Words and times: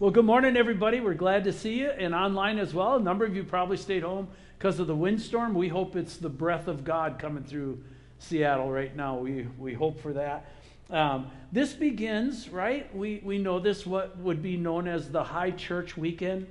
Well, 0.00 0.10
good 0.10 0.24
morning, 0.24 0.56
everybody. 0.56 1.00
We're 1.00 1.12
glad 1.12 1.44
to 1.44 1.52
see 1.52 1.80
you 1.80 1.90
and 1.90 2.14
online 2.14 2.58
as 2.58 2.72
well. 2.72 2.96
A 2.96 3.00
number 3.00 3.26
of 3.26 3.36
you 3.36 3.44
probably 3.44 3.76
stayed 3.76 4.02
home 4.02 4.28
because 4.56 4.80
of 4.80 4.86
the 4.86 4.96
windstorm. 4.96 5.52
We 5.52 5.68
hope 5.68 5.94
it's 5.94 6.16
the 6.16 6.30
breath 6.30 6.68
of 6.68 6.84
God 6.84 7.18
coming 7.18 7.44
through 7.44 7.84
Seattle 8.18 8.70
right 8.70 8.96
now. 8.96 9.18
We, 9.18 9.46
we 9.58 9.74
hope 9.74 10.00
for 10.00 10.14
that. 10.14 10.54
Um, 10.88 11.30
this 11.52 11.74
begins, 11.74 12.48
right? 12.48 12.96
We, 12.96 13.20
we 13.22 13.36
know 13.36 13.60
this, 13.60 13.84
what 13.84 14.16
would 14.16 14.42
be 14.42 14.56
known 14.56 14.88
as 14.88 15.10
the 15.10 15.22
High 15.22 15.50
Church 15.50 15.98
Weekend 15.98 16.46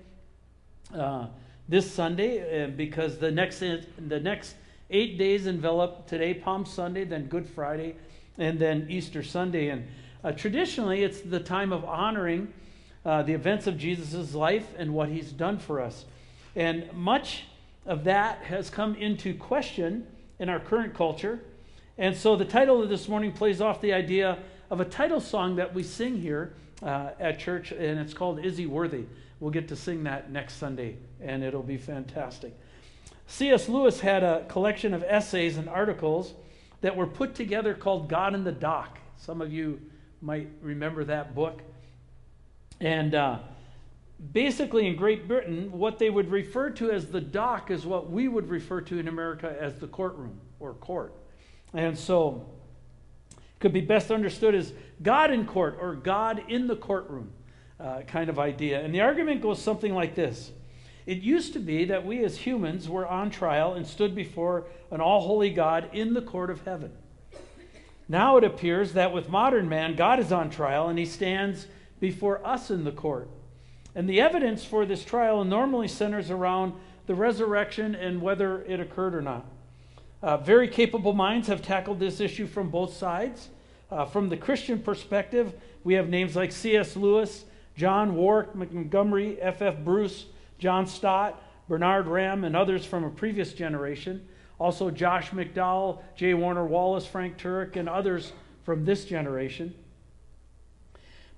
uh, 0.94 1.26
this 1.68 1.92
Sunday, 1.92 2.68
because 2.68 3.18
the 3.18 3.32
next, 3.32 3.58
the 3.62 4.20
next 4.20 4.58
eight 4.92 5.18
days 5.18 5.48
envelop 5.48 6.06
today, 6.06 6.36
Palm 6.36 6.68
Sunday, 6.68 7.04
then 7.04 7.26
Good 7.26 7.50
Friday, 7.50 7.96
and 8.38 8.60
then 8.60 8.86
Easter 8.92 9.24
Sunday. 9.24 9.70
And 9.70 9.88
uh, 10.24 10.34
traditionally, 10.34 11.02
it's 11.04 11.22
the 11.22 11.40
time 11.40 11.74
of 11.74 11.84
honoring 11.84 12.54
uh, 13.06 13.24
the 13.24 13.34
events 13.34 13.68
of 13.68 13.78
Jesus' 13.78 14.34
life 14.34 14.68
and 14.78 14.94
what 14.94 15.10
he's 15.10 15.32
done 15.32 15.58
for 15.60 15.82
us. 15.82 16.06
And 16.56 16.92
much 16.94 17.44
of 17.86 18.04
that 18.04 18.40
has 18.44 18.70
come 18.70 18.96
into 18.96 19.34
question 19.34 20.08
in 20.40 20.50
our 20.50 20.60
current 20.60 20.94
culture. 20.94 21.40
And 21.98 22.16
so 22.16 22.36
the 22.36 22.46
title 22.46 22.82
of 22.82 22.90
this 22.90 23.08
morning 23.08 23.32
plays 23.32 23.62
off 23.62 23.82
the 23.82 23.94
idea 23.94 24.40
of 24.70 24.80
a 24.80 24.86
title 24.86 25.20
song 25.20 25.56
that 25.58 25.74
we 25.74 25.84
sing 25.84 26.20
here 26.20 26.54
uh, 26.82 27.10
at 27.20 27.40
church, 27.40 27.72
and 27.72 28.00
it's 28.00 28.14
called 28.14 28.44
Is 28.44 28.58
He 28.58 28.66
Worthy? 28.66 29.06
We'll 29.40 29.52
get 29.52 29.68
to 29.70 29.76
sing 29.76 30.04
that 30.04 30.32
next 30.32 30.56
Sunday, 30.56 30.98
and 31.22 31.44
it'll 31.44 31.64
be 31.64 31.78
fantastic. 31.78 32.54
C.S. 33.28 33.70
Lewis 33.70 34.00
had 34.00 34.24
a 34.24 34.46
collection 34.48 34.94
of 34.94 35.04
essays 35.04 35.58
and 35.58 35.70
articles 35.70 36.34
that 36.82 36.96
were 36.96 37.08
put 37.08 37.36
together 37.36 37.74
called 37.74 38.10
God 38.10 38.34
in 38.34 38.44
the 38.44 38.52
Dock. 38.52 38.98
Some 39.18 39.42
of 39.42 39.54
you 39.54 39.80
might 40.22 40.50
remember 40.62 41.04
that 41.06 41.36
book. 41.36 41.62
And 42.82 43.14
uh, 43.14 43.40
basically, 44.32 44.88
in 44.88 44.96
Great 44.96 45.28
Britain, 45.28 45.72
what 45.72 46.00
they 46.00 46.10
would 46.10 46.32
refer 46.32 46.70
to 46.72 46.92
as 46.92 47.08
the 47.08 47.22
dock 47.22 47.72
is 47.72 47.86
what 47.86 48.10
we 48.10 48.28
would 48.28 48.50
refer 48.50 48.82
to 48.82 49.00
in 49.00 49.08
America 49.08 49.56
as 49.60 49.76
the 49.76 49.88
courtroom 49.88 50.40
or 50.60 50.74
court. 50.74 51.14
And 51.74 51.98
so, 51.98 52.46
could 53.60 53.74
be 53.74 53.82
best 53.82 54.12
understood 54.12 54.56
as 54.56 54.74
God 55.02 55.32
in 55.32 55.46
court 55.46 55.78
or 55.80 55.96
God 55.96 56.44
in 56.48 56.68
the 56.68 56.76
courtroom 56.76 57.32
uh, 57.80 58.02
kind 58.02 58.30
of 58.30 58.40
idea. 58.40 58.82
And 58.82 58.94
the 58.94 59.02
argument 59.02 59.42
goes 59.42 59.62
something 59.62 59.94
like 59.94 60.16
this 60.16 60.52
It 61.06 61.20
used 61.20 61.54
to 61.54 61.60
be 61.60 61.86
that 61.86 62.06
we 62.06 62.24
as 62.24 62.38
humans 62.38 62.88
were 62.88 63.08
on 63.08 63.30
trial 63.30 63.74
and 63.74 63.86
stood 63.86 64.16
before 64.16 64.68
an 64.92 65.02
all 65.02 65.22
holy 65.22 65.50
God 65.50 65.90
in 65.94 66.14
the 66.14 66.22
court 66.22 66.50
of 66.50 66.64
heaven. 66.66 66.92
Now 68.08 68.38
it 68.38 68.44
appears 68.44 68.94
that 68.94 69.14
with 69.14 69.30
modern 69.30 69.70
man, 69.70 69.96
God 69.96 70.20
is 70.20 70.32
on 70.32 70.50
trial 70.50 70.90
and 70.90 70.98
he 70.98 71.06
stands 71.06 71.68
before 72.00 72.46
us 72.46 72.72
in 72.72 72.84
the 72.84 72.92
court. 72.92 73.30
And 73.96 74.08
the 74.08 74.22
evidence 74.22 74.64
for 74.64 74.86
this 74.86 75.04
trial 75.04 75.44
normally 75.44 75.88
centers 75.88 76.32
around 76.32 76.74
the 77.08 77.16
resurrection 77.16 77.96
and 77.96 78.22
whether 78.22 78.62
it 78.64 78.80
occurred 78.80 79.16
or 79.16 79.22
not. 79.22 79.46
Uh, 80.22 80.38
very 80.38 80.68
capable 80.68 81.14
minds 81.14 81.48
have 81.48 81.62
tackled 81.62 82.00
this 82.00 82.20
issue 82.20 82.46
from 82.46 82.70
both 82.70 82.94
sides. 82.94 83.50
Uh, 83.90 84.06
from 84.06 84.30
the 84.30 84.38
Christian 84.38 84.80
perspective, 84.80 85.54
we 85.84 85.94
have 85.96 86.10
names 86.10 86.36
like 86.36 86.52
C.S. 86.52 86.96
Lewis, 86.96 87.46
John 87.76 88.16
Warwick 88.16 88.54
Montgomery, 88.54 89.42
F.F. 89.42 89.78
Bruce, 89.80 90.26
John 90.60 90.86
Stott, 90.86 91.42
Bernard 91.68 92.08
Ramm, 92.08 92.44
and 92.44 92.56
others 92.56 92.86
from 92.86 93.04
a 93.04 93.10
previous 93.10 93.54
generation. 93.54 94.28
Also, 94.60 94.92
Josh 94.92 95.30
McDowell, 95.30 96.02
J. 96.16 96.34
Warner 96.34 96.66
Wallace, 96.66 97.06
Frank 97.06 97.38
Turek, 97.38 97.78
and 97.78 97.88
others 97.88 98.34
from 98.64 98.84
this 98.84 99.06
generation. 99.06 99.74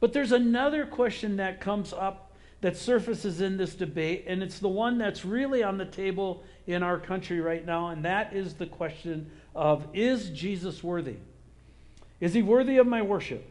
But 0.01 0.11
there's 0.11 0.33
another 0.33 0.85
question 0.85 1.37
that 1.37 1.61
comes 1.61 1.93
up 1.93 2.31
that 2.59 2.75
surfaces 2.75 3.39
in 3.39 3.57
this 3.57 3.75
debate, 3.75 4.25
and 4.27 4.43
it's 4.43 4.59
the 4.59 4.67
one 4.67 4.97
that's 4.97 5.23
really 5.23 5.63
on 5.63 5.77
the 5.77 5.85
table 5.85 6.43
in 6.67 6.83
our 6.83 6.99
country 6.99 7.39
right 7.39 7.65
now, 7.65 7.87
and 7.87 8.03
that 8.03 8.33
is 8.33 8.55
the 8.55 8.65
question 8.65 9.31
of 9.55 9.87
is 9.93 10.29
Jesus 10.31 10.83
worthy? 10.83 11.17
Is 12.19 12.33
he 12.33 12.41
worthy 12.41 12.77
of 12.77 12.87
my 12.87 13.01
worship? 13.01 13.47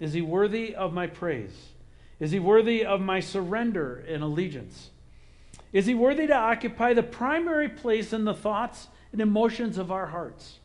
Is 0.00 0.12
he 0.12 0.22
worthy 0.22 0.74
of 0.74 0.92
my 0.92 1.06
praise? 1.06 1.70
Is 2.18 2.30
he 2.30 2.38
worthy 2.38 2.84
of 2.84 3.00
my 3.00 3.20
surrender 3.20 4.04
and 4.08 4.22
allegiance? 4.22 4.90
Is 5.72 5.86
he 5.86 5.94
worthy 5.94 6.26
to 6.26 6.34
occupy 6.34 6.94
the 6.94 7.02
primary 7.02 7.68
place 7.68 8.12
in 8.12 8.24
the 8.24 8.34
thoughts 8.34 8.88
and 9.12 9.20
emotions 9.20 9.78
of 9.78 9.90
our 9.90 10.06
hearts? 10.06 10.58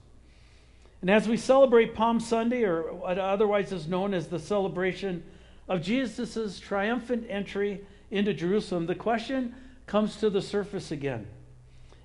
And 1.02 1.12
as 1.12 1.28
we 1.28 1.38
celebrate 1.38 1.94
Palm 1.94 2.20
Sunday, 2.20 2.64
or 2.64 2.94
what 2.94 3.20
otherwise 3.20 3.72
is 3.72 3.88
known 3.88 4.14
as 4.14 4.28
the 4.28 4.40
celebration 4.40 5.24
of 5.68 5.82
Jesus' 5.82 6.60
triumphant 6.60 7.26
entry 7.30 7.82
into 8.10 8.34
Jerusalem, 8.34 8.88
the 8.88 8.96
question 8.96 9.54
comes 9.86 10.18
to 10.18 10.30
the 10.30 10.42
surface 10.42 10.92
again. 10.92 11.28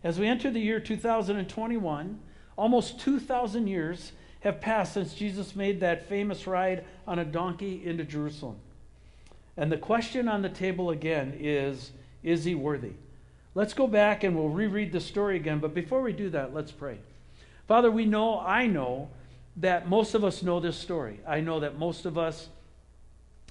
As 0.05 0.19
we 0.19 0.27
enter 0.27 0.51
the 0.51 0.61
year 0.61 0.81
2021, 0.81 2.21
almost 2.57 3.01
2,000 3.01 3.67
years 3.67 4.13
have 4.41 4.61
passed 4.61 4.95
since 4.95 5.15
Jesus 5.15 5.55
made 5.55 5.81
that 5.81 6.09
famous 6.09 6.47
ride 6.47 6.85
on 7.07 7.19
a 7.19 7.25
donkey 7.25 7.83
into 7.85 8.05
Jerusalem. 8.05 8.57
And 9.57 9.71
the 9.71 9.77
question 9.77 10.29
on 10.29 10.43
the 10.43 10.49
table 10.49 10.91
again 10.91 11.37
is 11.39 11.93
Is 12.23 12.45
he 12.45 12.55
worthy? 12.55 12.93
Let's 13.55 13.75
go 13.75 13.87
back 13.87 14.25
and 14.25 14.37
we'll 14.37 14.49
reread 14.49 14.93
the 14.93 15.01
story 15.01 15.37
again. 15.37 15.59
But 15.61 15.75
before 15.75 16.03
we 16.03 16.13
do 16.13 16.31
that, 16.31 16.55
let's 16.55 16.73
pray. 16.73 16.99
Father, 17.67 17.91
we 17.91 18.05
know, 18.05 18.41
I 18.41 18.67
know, 18.67 19.09
that 19.57 19.89
most 19.89 20.15
of 20.15 20.25
us 20.25 20.43
know 20.43 20.61
this 20.61 20.77
story. 20.77 21.21
I 21.27 21.41
know 21.41 21.61
that 21.61 21.79
most 21.79 22.07
of 22.07 22.17
us 22.17 22.49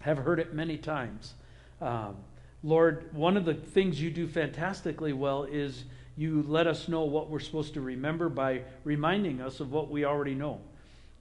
have 0.01 0.17
heard 0.17 0.39
it 0.39 0.53
many 0.53 0.77
times. 0.77 1.33
Um, 1.79 2.17
Lord, 2.63 3.13
one 3.13 3.37
of 3.37 3.45
the 3.45 3.53
things 3.53 4.01
you 4.01 4.09
do 4.09 4.27
fantastically 4.27 5.13
well 5.13 5.43
is 5.43 5.83
you 6.17 6.43
let 6.47 6.67
us 6.67 6.87
know 6.87 7.03
what 7.03 7.29
we're 7.29 7.39
supposed 7.39 7.73
to 7.75 7.81
remember 7.81 8.29
by 8.29 8.61
reminding 8.83 9.41
us 9.41 9.59
of 9.59 9.71
what 9.71 9.89
we 9.89 10.05
already 10.05 10.35
know. 10.35 10.59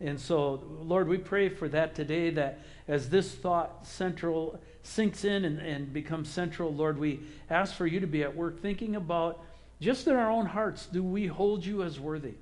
And 0.00 0.18
so, 0.18 0.62
Lord, 0.82 1.08
we 1.08 1.18
pray 1.18 1.50
for 1.50 1.68
that 1.68 1.94
today, 1.94 2.30
that 2.30 2.60
as 2.88 3.10
this 3.10 3.34
thought 3.34 3.86
central 3.86 4.58
sinks 4.82 5.24
in 5.24 5.44
and, 5.44 5.58
and 5.58 5.92
becomes 5.92 6.30
central, 6.30 6.74
Lord, 6.74 6.98
we 6.98 7.20
ask 7.50 7.74
for 7.74 7.86
you 7.86 8.00
to 8.00 8.06
be 8.06 8.22
at 8.22 8.34
work 8.34 8.60
thinking 8.60 8.96
about 8.96 9.44
just 9.80 10.06
in 10.06 10.14
our 10.14 10.30
own 10.30 10.46
hearts, 10.46 10.86
do 10.86 11.02
we 11.02 11.26
hold 11.26 11.64
you 11.64 11.82
as 11.82 12.00
worthy? 12.00 12.34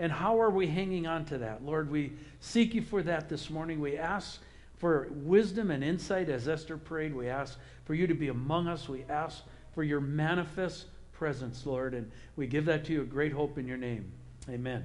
And 0.00 0.10
how 0.10 0.40
are 0.40 0.48
we 0.48 0.66
hanging 0.66 1.06
on 1.06 1.26
to 1.26 1.36
that? 1.38 1.62
Lord, 1.62 1.90
we 1.90 2.14
seek 2.40 2.74
you 2.74 2.80
for 2.80 3.02
that 3.02 3.28
this 3.28 3.50
morning. 3.50 3.80
We 3.80 3.98
ask 3.98 4.40
for 4.78 5.08
wisdom 5.10 5.70
and 5.70 5.84
insight 5.84 6.30
as 6.30 6.48
Esther 6.48 6.78
prayed. 6.78 7.14
We 7.14 7.28
ask 7.28 7.58
for 7.84 7.92
you 7.92 8.06
to 8.06 8.14
be 8.14 8.28
among 8.28 8.66
us. 8.66 8.88
We 8.88 9.04
ask 9.10 9.42
for 9.74 9.82
your 9.82 10.00
manifest 10.00 10.86
presence, 11.12 11.66
Lord. 11.66 11.92
And 11.92 12.10
we 12.34 12.46
give 12.46 12.64
that 12.64 12.86
to 12.86 12.94
you 12.94 13.02
a 13.02 13.04
great 13.04 13.32
hope 13.32 13.58
in 13.58 13.68
your 13.68 13.76
name. 13.76 14.10
Amen. 14.48 14.84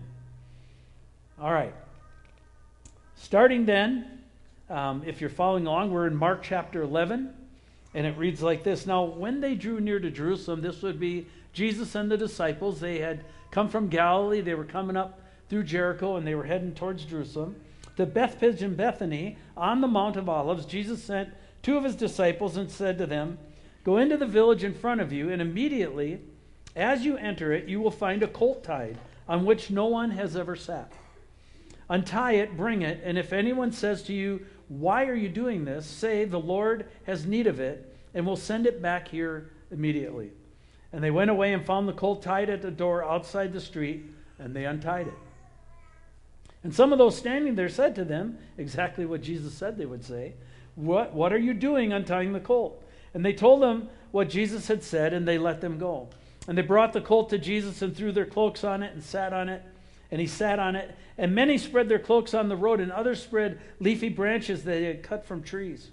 All 1.39 1.53
right. 1.53 1.73
Starting 3.15 3.65
then, 3.65 4.19
um, 4.69 5.01
if 5.05 5.21
you're 5.21 5.29
following 5.29 5.65
along, 5.65 5.91
we're 5.91 6.07
in 6.07 6.15
Mark 6.15 6.43
chapter 6.43 6.81
11. 6.81 7.33
And 7.93 8.05
it 8.05 8.17
reads 8.17 8.43
like 8.43 8.65
this 8.65 8.85
Now, 8.85 9.05
when 9.05 9.39
they 9.39 9.55
drew 9.55 9.79
near 9.79 10.01
to 10.01 10.11
Jerusalem, 10.11 10.61
this 10.61 10.81
would 10.81 10.99
be 10.99 11.27
Jesus 11.53 11.95
and 11.95 12.11
the 12.11 12.17
disciples. 12.17 12.81
They 12.81 12.99
had 12.99 13.23
come 13.55 13.69
from 13.69 13.87
Galilee. 13.87 14.41
They 14.41 14.53
were 14.53 14.65
coming 14.65 14.97
up 14.97 15.21
through 15.49 15.63
Jericho 15.63 16.17
and 16.17 16.27
they 16.27 16.35
were 16.35 16.43
heading 16.43 16.73
towards 16.73 17.05
Jerusalem. 17.05 17.55
To 17.95 18.05
Bethphage 18.05 18.61
and 18.61 18.75
Bethany 18.75 19.37
on 19.55 19.79
the 19.79 19.87
Mount 19.87 20.17
of 20.17 20.27
Olives, 20.27 20.65
Jesus 20.65 21.01
sent 21.01 21.29
two 21.63 21.77
of 21.77 21.85
his 21.85 21.95
disciples 21.95 22.57
and 22.57 22.69
said 22.69 22.97
to 22.97 23.05
them, 23.05 23.37
Go 23.85 23.95
into 23.95 24.17
the 24.17 24.25
village 24.25 24.65
in 24.65 24.73
front 24.73 24.99
of 24.99 25.13
you, 25.13 25.29
and 25.29 25.41
immediately, 25.41 26.19
as 26.75 27.05
you 27.05 27.15
enter 27.15 27.53
it, 27.53 27.69
you 27.69 27.79
will 27.79 27.91
find 27.91 28.23
a 28.23 28.27
colt 28.27 28.61
tied 28.61 28.97
on 29.29 29.45
which 29.45 29.71
no 29.71 29.85
one 29.85 30.11
has 30.11 30.35
ever 30.35 30.57
sat. 30.57 30.91
Untie 31.87 32.33
it, 32.33 32.57
bring 32.57 32.81
it, 32.81 32.99
and 33.05 33.17
if 33.17 33.31
anyone 33.31 33.71
says 33.71 34.03
to 34.03 34.13
you, 34.13 34.45
Why 34.67 35.05
are 35.05 35.15
you 35.15 35.29
doing 35.29 35.63
this? 35.63 35.85
say, 35.85 36.25
The 36.25 36.39
Lord 36.39 36.87
has 37.05 37.25
need 37.25 37.47
of 37.47 37.61
it, 37.61 37.95
and 38.13 38.25
will 38.25 38.35
send 38.35 38.65
it 38.65 38.81
back 38.81 39.07
here 39.07 39.51
immediately. 39.71 40.31
And 40.95 41.03
they 41.03 41.11
went 41.11 41.29
away 41.29 41.51
and 41.51 41.65
found 41.65 41.89
the 41.89 41.93
colt 41.93 42.21
tied 42.21 42.49
at 42.49 42.61
the 42.61 42.71
door 42.71 43.03
outside 43.03 43.51
the 43.51 43.59
street, 43.59 44.05
and 44.39 44.55
they 44.55 44.63
untied 44.63 45.07
it. 45.07 45.13
And 46.63 46.73
some 46.73 46.93
of 46.93 46.97
those 46.97 47.17
standing 47.17 47.55
there 47.55 47.67
said 47.67 47.95
to 47.95 48.05
them 48.05 48.37
exactly 48.57 49.05
what 49.05 49.21
Jesus 49.21 49.53
said 49.53 49.77
they 49.77 49.85
would 49.85 50.05
say 50.05 50.35
What, 50.75 51.13
what 51.13 51.33
are 51.33 51.37
you 51.37 51.53
doing 51.53 51.91
untying 51.91 52.31
the 52.31 52.39
colt? 52.39 52.81
And 53.13 53.25
they 53.25 53.33
told 53.33 53.61
them 53.61 53.89
what 54.11 54.29
Jesus 54.29 54.69
had 54.69 54.85
said, 54.85 55.11
and 55.11 55.27
they 55.27 55.37
let 55.37 55.59
them 55.59 55.77
go. 55.77 56.07
And 56.47 56.57
they 56.57 56.61
brought 56.61 56.93
the 56.93 57.01
colt 57.01 57.29
to 57.31 57.37
Jesus 57.37 57.81
and 57.81 57.93
threw 57.93 58.13
their 58.13 58.25
cloaks 58.25 58.63
on 58.63 58.81
it 58.81 58.93
and 58.93 59.03
sat 59.03 59.33
on 59.33 59.49
it. 59.49 59.63
And 60.11 60.21
he 60.21 60.27
sat 60.27 60.59
on 60.59 60.77
it. 60.77 60.95
And 61.17 61.35
many 61.35 61.57
spread 61.57 61.89
their 61.89 61.99
cloaks 61.99 62.33
on 62.33 62.47
the 62.47 62.55
road, 62.55 62.79
and 62.79 62.93
others 62.93 63.21
spread 63.21 63.59
leafy 63.81 64.07
branches 64.07 64.63
that 64.63 64.71
they 64.71 64.85
had 64.85 65.03
cut 65.03 65.25
from 65.25 65.43
trees. 65.43 65.91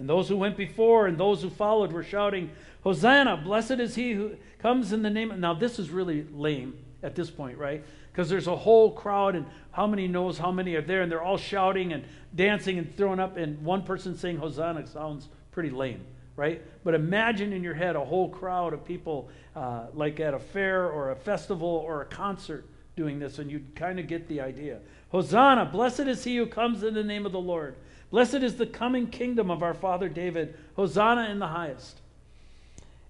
And 0.00 0.08
those 0.08 0.30
who 0.30 0.36
went 0.38 0.56
before 0.56 1.08
and 1.08 1.18
those 1.18 1.42
who 1.42 1.50
followed 1.50 1.92
were 1.92 2.02
shouting, 2.02 2.50
Hosanna, 2.82 3.36
blessed 3.36 3.72
is 3.72 3.94
he 3.94 4.12
who 4.12 4.32
comes 4.58 4.94
in 4.94 5.02
the 5.02 5.10
name 5.10 5.30
of. 5.30 5.38
Now, 5.38 5.52
this 5.52 5.78
is 5.78 5.90
really 5.90 6.26
lame 6.32 6.74
at 7.02 7.14
this 7.14 7.30
point, 7.30 7.58
right? 7.58 7.84
Because 8.10 8.30
there's 8.30 8.46
a 8.46 8.56
whole 8.56 8.92
crowd, 8.92 9.36
and 9.36 9.44
how 9.72 9.86
many 9.86 10.08
knows 10.08 10.38
how 10.38 10.50
many 10.50 10.74
are 10.74 10.80
there, 10.80 11.02
and 11.02 11.12
they're 11.12 11.22
all 11.22 11.36
shouting 11.36 11.92
and 11.92 12.04
dancing 12.34 12.78
and 12.78 12.96
throwing 12.96 13.20
up, 13.20 13.36
and 13.36 13.62
one 13.62 13.82
person 13.82 14.16
saying 14.16 14.38
Hosanna 14.38 14.86
sounds 14.86 15.28
pretty 15.50 15.68
lame, 15.68 16.00
right? 16.34 16.62
But 16.82 16.94
imagine 16.94 17.52
in 17.52 17.62
your 17.62 17.74
head 17.74 17.94
a 17.94 18.02
whole 18.02 18.30
crowd 18.30 18.72
of 18.72 18.86
people, 18.86 19.28
uh, 19.54 19.88
like 19.92 20.18
at 20.18 20.32
a 20.32 20.38
fair 20.38 20.88
or 20.88 21.10
a 21.10 21.16
festival 21.16 21.68
or 21.68 22.00
a 22.00 22.06
concert, 22.06 22.64
doing 22.96 23.18
this, 23.18 23.38
and 23.38 23.50
you'd 23.50 23.76
kind 23.76 24.00
of 24.00 24.06
get 24.06 24.28
the 24.28 24.40
idea. 24.40 24.80
Hosanna, 25.10 25.66
blessed 25.66 26.00
is 26.00 26.24
he 26.24 26.38
who 26.38 26.46
comes 26.46 26.82
in 26.84 26.94
the 26.94 27.04
name 27.04 27.26
of 27.26 27.32
the 27.32 27.38
Lord. 27.38 27.76
Blessed 28.10 28.36
is 28.36 28.56
the 28.56 28.66
coming 28.66 29.06
kingdom 29.06 29.50
of 29.50 29.62
our 29.62 29.74
father 29.74 30.08
David. 30.08 30.54
Hosanna 30.76 31.30
in 31.30 31.38
the 31.38 31.46
highest. 31.48 32.00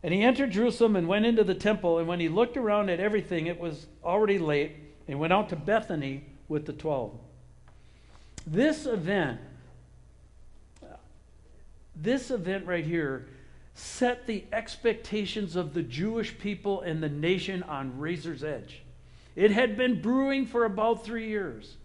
And 0.02 0.14
he 0.14 0.23
entered 0.23 0.50
Jerusalem 0.50 0.97
and 0.97 1.08
went 1.08 1.26
into 1.26 1.44
the 1.44 1.55
temple. 1.55 1.99
And 1.99 2.08
when 2.08 2.20
he 2.20 2.29
looked 2.29 2.56
around 2.56 2.91
at 2.91 3.00
everything, 3.00 3.47
it 3.47 3.58
was 3.58 3.87
already 4.05 4.38
late, 4.38 4.73
and 5.08 5.19
went 5.19 5.32
out 5.32 5.49
to 5.50 5.56
Bethany 5.56 6.25
with 6.49 6.67
the 6.67 6.73
twelve. 6.73 7.19
This 8.47 8.87
event, 8.87 9.41
this 11.94 12.31
event 12.31 12.67
right 12.67 12.85
here, 12.85 13.29
set 13.75 14.26
the 14.26 14.44
expectations 14.53 15.56
of 15.56 15.75
the 15.75 15.82
Jewish 15.82 16.38
people 16.38 16.81
and 16.81 17.03
the 17.03 17.08
nation 17.08 17.62
on 17.62 17.99
razor's 17.99 18.43
edge. 18.43 18.82
It 19.37 19.50
had 19.50 19.76
been 19.76 20.00
brewing 20.00 20.46
for 20.46 20.64
about 20.64 21.05
three 21.05 21.29
years. 21.29 21.76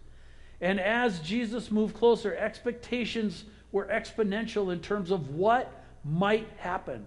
And 0.60 0.80
as 0.80 1.20
Jesus 1.20 1.70
moved 1.70 1.94
closer, 1.94 2.34
expectations 2.34 3.44
were 3.72 3.86
exponential 3.86 4.72
in 4.72 4.80
terms 4.80 5.10
of 5.10 5.34
what 5.34 5.70
might 6.04 6.48
happen. 6.58 7.04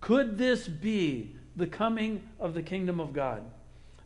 Could 0.00 0.38
this 0.38 0.68
be 0.68 1.34
the 1.56 1.66
coming 1.66 2.22
of 2.38 2.54
the 2.54 2.62
kingdom 2.62 3.00
of 3.00 3.12
God? 3.12 3.42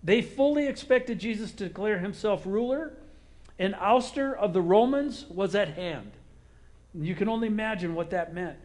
They 0.03 0.23
fully 0.23 0.69
expected 0.69 1.19
Jesus 1.19 1.53
to 1.53 1.67
declare 1.69 1.99
himself 1.99 2.47
ruler, 2.47 2.93
and 3.59 3.75
ouster 3.75 4.37
of 4.37 4.53
the 4.53 4.63
Romans 4.63 5.27
was 5.29 5.55
at 5.55 5.71
hand. 5.71 6.13
You 6.95 7.15
can 7.15 7.29
only 7.29 7.49
imagine 7.49 7.95
what 7.95 8.11
that 8.11 8.33
meant. 8.33 8.57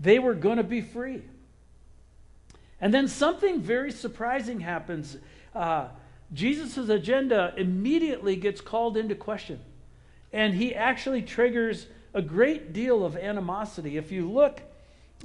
They 0.00 0.18
were 0.18 0.34
going 0.34 0.56
to 0.56 0.64
be 0.64 0.80
free. 0.80 1.22
And 2.80 2.94
then 2.94 3.08
something 3.08 3.60
very 3.60 3.92
surprising 3.92 4.60
happens. 4.60 5.16
Uh, 5.54 5.88
Jesus' 6.32 6.88
agenda 6.88 7.54
immediately 7.56 8.36
gets 8.36 8.60
called 8.60 8.96
into 8.96 9.14
question. 9.14 9.60
And 10.32 10.54
he 10.54 10.74
actually 10.74 11.22
triggers 11.22 11.86
a 12.12 12.20
great 12.20 12.72
deal 12.72 13.04
of 13.04 13.16
animosity. 13.16 13.96
If 13.96 14.12
you 14.12 14.30
look, 14.30 14.60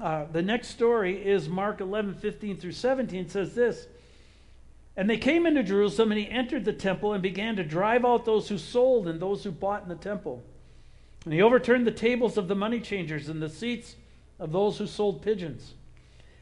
uh, 0.01 0.25
the 0.31 0.41
next 0.41 0.69
story 0.69 1.23
is 1.23 1.49
Mark 1.49 1.81
11, 1.81 2.15
15 2.15 2.57
through 2.57 2.71
17, 2.71 3.29
says 3.29 3.53
this. 3.53 3.87
And 4.95 5.09
they 5.09 5.17
came 5.17 5.45
into 5.45 5.63
Jerusalem, 5.63 6.11
and 6.11 6.21
he 6.21 6.29
entered 6.29 6.65
the 6.65 6.73
temple 6.73 7.13
and 7.13 7.21
began 7.21 7.55
to 7.55 7.63
drive 7.63 8.05
out 8.05 8.25
those 8.25 8.47
who 8.47 8.57
sold 8.57 9.07
and 9.07 9.19
those 9.19 9.43
who 9.43 9.51
bought 9.51 9.83
in 9.83 9.89
the 9.89 9.95
temple. 9.95 10.43
And 11.25 11.33
he 11.33 11.41
overturned 11.41 11.87
the 11.87 11.91
tables 11.91 12.37
of 12.37 12.47
the 12.47 12.55
money 12.55 12.79
changers 12.79 13.27
and 13.27 13.41
the 13.41 13.49
seats 13.49 13.95
of 14.39 14.51
those 14.51 14.77
who 14.77 14.87
sold 14.87 15.21
pigeons. 15.21 15.73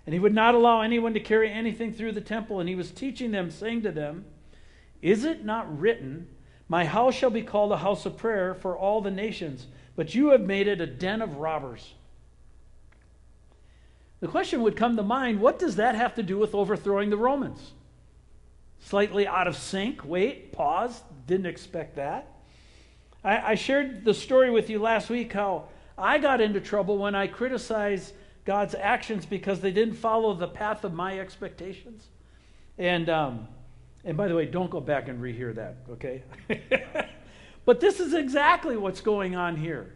And 0.05 0.13
he 0.13 0.19
would 0.19 0.33
not 0.33 0.55
allow 0.55 0.81
anyone 0.81 1.13
to 1.13 1.19
carry 1.19 1.51
anything 1.51 1.93
through 1.93 2.11
the 2.13 2.21
temple. 2.21 2.59
And 2.59 2.67
he 2.67 2.75
was 2.75 2.91
teaching 2.91 3.31
them, 3.31 3.51
saying 3.51 3.83
to 3.83 3.91
them, 3.91 4.25
Is 5.01 5.25
it 5.25 5.43
not 5.43 5.79
written, 5.79 6.27
My 6.67 6.85
house 6.85 7.15
shall 7.15 7.29
be 7.29 7.41
called 7.41 7.71
a 7.71 7.77
house 7.77 8.05
of 8.05 8.17
prayer 8.17 8.53
for 8.53 8.77
all 8.77 9.01
the 9.01 9.11
nations, 9.11 9.67
but 9.95 10.13
you 10.13 10.29
have 10.29 10.41
made 10.41 10.67
it 10.67 10.81
a 10.81 10.87
den 10.87 11.21
of 11.21 11.37
robbers? 11.37 11.93
The 14.19 14.27
question 14.27 14.61
would 14.61 14.77
come 14.77 14.95
to 14.97 15.03
mind 15.03 15.41
what 15.41 15.57
does 15.57 15.77
that 15.77 15.95
have 15.95 16.15
to 16.15 16.23
do 16.23 16.37
with 16.37 16.53
overthrowing 16.53 17.09
the 17.09 17.17
Romans? 17.17 17.71
Slightly 18.79 19.27
out 19.27 19.47
of 19.47 19.55
sync. 19.57 20.05
Wait, 20.05 20.51
pause. 20.51 21.01
Didn't 21.27 21.47
expect 21.47 21.95
that. 21.95 22.27
I, 23.23 23.51
I 23.51 23.55
shared 23.55 24.05
the 24.05 24.13
story 24.13 24.51
with 24.51 24.69
you 24.69 24.79
last 24.79 25.09
week 25.09 25.33
how 25.33 25.65
I 25.97 26.19
got 26.19 26.41
into 26.41 26.61
trouble 26.61 26.97
when 26.97 27.15
I 27.15 27.27
criticized 27.27 28.13
God's 28.45 28.75
actions 28.75 29.25
because 29.25 29.59
they 29.59 29.71
didn't 29.71 29.95
follow 29.95 30.33
the 30.33 30.47
path 30.47 30.83
of 30.83 30.93
my 30.93 31.19
expectations. 31.19 32.07
And, 32.77 33.09
um, 33.09 33.47
and 34.03 34.17
by 34.17 34.27
the 34.27 34.35
way, 34.35 34.45
don't 34.45 34.69
go 34.69 34.79
back 34.79 35.07
and 35.07 35.21
rehear 35.21 35.53
that, 35.55 35.77
okay? 35.91 36.23
but 37.65 37.79
this 37.79 37.99
is 37.99 38.13
exactly 38.13 38.77
what's 38.77 39.01
going 39.01 39.35
on 39.35 39.55
here. 39.55 39.93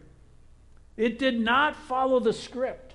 It 0.96 1.18
did 1.18 1.40
not 1.40 1.76
follow 1.76 2.20
the 2.20 2.32
script. 2.32 2.94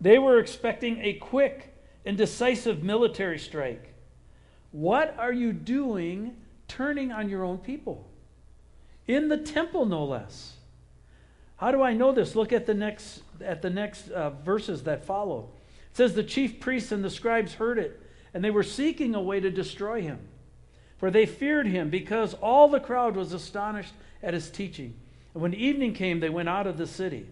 They 0.00 0.18
were 0.18 0.38
expecting 0.38 1.00
a 1.00 1.14
quick 1.14 1.74
and 2.04 2.18
decisive 2.18 2.82
military 2.82 3.38
strike. 3.38 3.94
What 4.72 5.14
are 5.18 5.32
you 5.32 5.52
doing 5.52 6.36
turning 6.66 7.12
on 7.12 7.28
your 7.28 7.44
own 7.44 7.58
people? 7.58 8.10
In 9.06 9.28
the 9.28 9.38
temple, 9.38 9.86
no 9.86 10.04
less. 10.04 10.54
How 11.56 11.70
do 11.70 11.82
I 11.82 11.94
know 11.94 12.10
this? 12.10 12.34
Look 12.34 12.52
at 12.52 12.66
the 12.66 12.74
next, 12.74 13.22
at 13.40 13.62
the 13.62 13.70
next 13.70 14.10
uh, 14.10 14.30
verses 14.30 14.82
that 14.82 15.04
follow. 15.04 15.50
It 15.92 15.96
says, 15.96 16.14
The 16.14 16.24
chief 16.24 16.58
priests 16.58 16.90
and 16.90 17.04
the 17.04 17.10
scribes 17.10 17.54
heard 17.54 17.78
it, 17.78 18.01
and 18.34 18.44
they 18.44 18.50
were 18.50 18.62
seeking 18.62 19.14
a 19.14 19.20
way 19.20 19.40
to 19.40 19.50
destroy 19.50 20.02
him. 20.02 20.18
For 20.98 21.10
they 21.10 21.26
feared 21.26 21.66
him, 21.66 21.90
because 21.90 22.34
all 22.34 22.68
the 22.68 22.80
crowd 22.80 23.16
was 23.16 23.32
astonished 23.32 23.92
at 24.22 24.34
his 24.34 24.50
teaching. 24.50 24.94
And 25.34 25.42
when 25.42 25.54
evening 25.54 25.94
came, 25.94 26.20
they 26.20 26.30
went 26.30 26.48
out 26.48 26.66
of 26.66 26.78
the 26.78 26.86
city. 26.86 27.26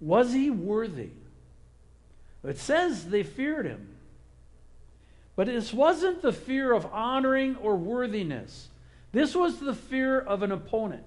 Was 0.00 0.32
he 0.32 0.50
worthy? 0.50 1.10
It 2.44 2.58
says 2.58 3.06
they 3.06 3.22
feared 3.22 3.66
him. 3.66 3.96
But 5.36 5.46
this 5.46 5.72
wasn't 5.72 6.22
the 6.22 6.32
fear 6.32 6.72
of 6.72 6.86
honoring 6.92 7.56
or 7.56 7.76
worthiness. 7.76 8.68
This 9.12 9.34
was 9.34 9.58
the 9.58 9.74
fear 9.74 10.20
of 10.20 10.42
an 10.42 10.52
opponent. 10.52 11.02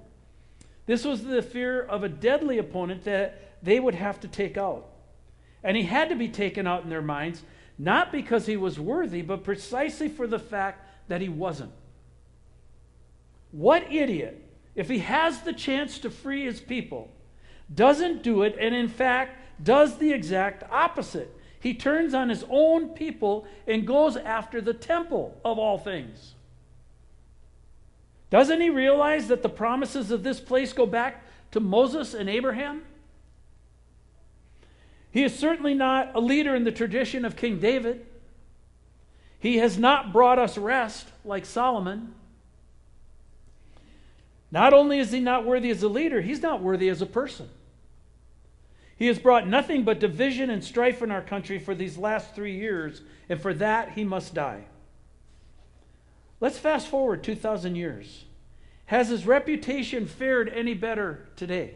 This 0.85 1.05
was 1.05 1.23
the 1.23 1.41
fear 1.41 1.81
of 1.81 2.03
a 2.03 2.09
deadly 2.09 2.57
opponent 2.57 3.03
that 3.05 3.63
they 3.63 3.79
would 3.79 3.95
have 3.95 4.19
to 4.21 4.27
take 4.27 4.57
out. 4.57 4.89
And 5.63 5.77
he 5.77 5.83
had 5.83 6.09
to 6.09 6.15
be 6.15 6.27
taken 6.27 6.67
out 6.67 6.83
in 6.83 6.89
their 6.89 7.01
minds, 7.01 7.41
not 7.77 8.11
because 8.11 8.45
he 8.45 8.57
was 8.57 8.79
worthy, 8.79 9.21
but 9.21 9.43
precisely 9.43 10.07
for 10.07 10.27
the 10.27 10.39
fact 10.39 10.87
that 11.07 11.21
he 11.21 11.29
wasn't. 11.29 11.71
What 13.51 13.91
idiot, 13.91 14.43
if 14.75 14.89
he 14.89 14.99
has 14.99 15.41
the 15.41 15.53
chance 15.53 15.99
to 15.99 16.09
free 16.09 16.45
his 16.45 16.59
people, 16.59 17.11
doesn't 17.73 18.23
do 18.23 18.43
it 18.43 18.55
and 18.59 18.73
in 18.75 18.87
fact 18.87 19.37
does 19.63 19.97
the 19.97 20.11
exact 20.11 20.63
opposite? 20.71 21.35
He 21.59 21.73
turns 21.73 22.13
on 22.13 22.29
his 22.29 22.43
own 22.49 22.89
people 22.89 23.45
and 23.67 23.87
goes 23.87 24.17
after 24.17 24.59
the 24.59 24.73
temple 24.73 25.39
of 25.45 25.57
all 25.57 25.77
things. 25.77 26.33
Doesn't 28.29 28.61
he 28.61 28.69
realize 28.69 29.27
that 29.27 29.43
the 29.43 29.49
promises 29.49 30.11
of 30.11 30.23
this 30.23 30.39
place 30.39 30.73
go 30.73 30.85
back 30.85 31.23
to 31.51 31.59
Moses 31.59 32.13
and 32.13 32.29
Abraham? 32.29 32.81
He 35.13 35.23
is 35.23 35.37
certainly 35.37 35.75
not 35.75 36.15
a 36.15 36.19
leader 36.19 36.55
in 36.55 36.63
the 36.63 36.71
tradition 36.71 37.23
of 37.23 37.35
King 37.35 37.59
David. 37.59 38.03
He 39.37 39.57
has 39.57 39.77
not 39.77 40.11
brought 40.11 40.39
us 40.39 40.57
rest 40.57 41.07
like 41.23 41.45
Solomon. 41.45 42.15
Not 44.49 44.73
only 44.73 44.97
is 44.97 45.11
he 45.11 45.19
not 45.19 45.45
worthy 45.45 45.69
as 45.69 45.83
a 45.83 45.87
leader, 45.87 46.21
he's 46.21 46.41
not 46.41 46.63
worthy 46.63 46.89
as 46.89 46.99
a 46.99 47.05
person. 47.05 47.47
He 48.95 49.05
has 49.05 49.19
brought 49.19 49.47
nothing 49.47 49.83
but 49.83 49.99
division 49.99 50.49
and 50.49 50.63
strife 50.63 51.03
in 51.03 51.11
our 51.11 51.21
country 51.21 51.59
for 51.59 51.75
these 51.75 51.95
last 51.95 52.33
three 52.33 52.57
years, 52.57 53.01
and 53.29 53.39
for 53.39 53.53
that 53.53 53.91
he 53.91 54.03
must 54.03 54.33
die. 54.33 54.63
Let's 56.39 56.57
fast 56.57 56.87
forward 56.87 57.23
2,000 57.23 57.75
years. 57.75 58.25
Has 58.87 59.09
his 59.09 59.27
reputation 59.27 60.07
fared 60.07 60.49
any 60.49 60.73
better 60.73 61.27
today? 61.35 61.75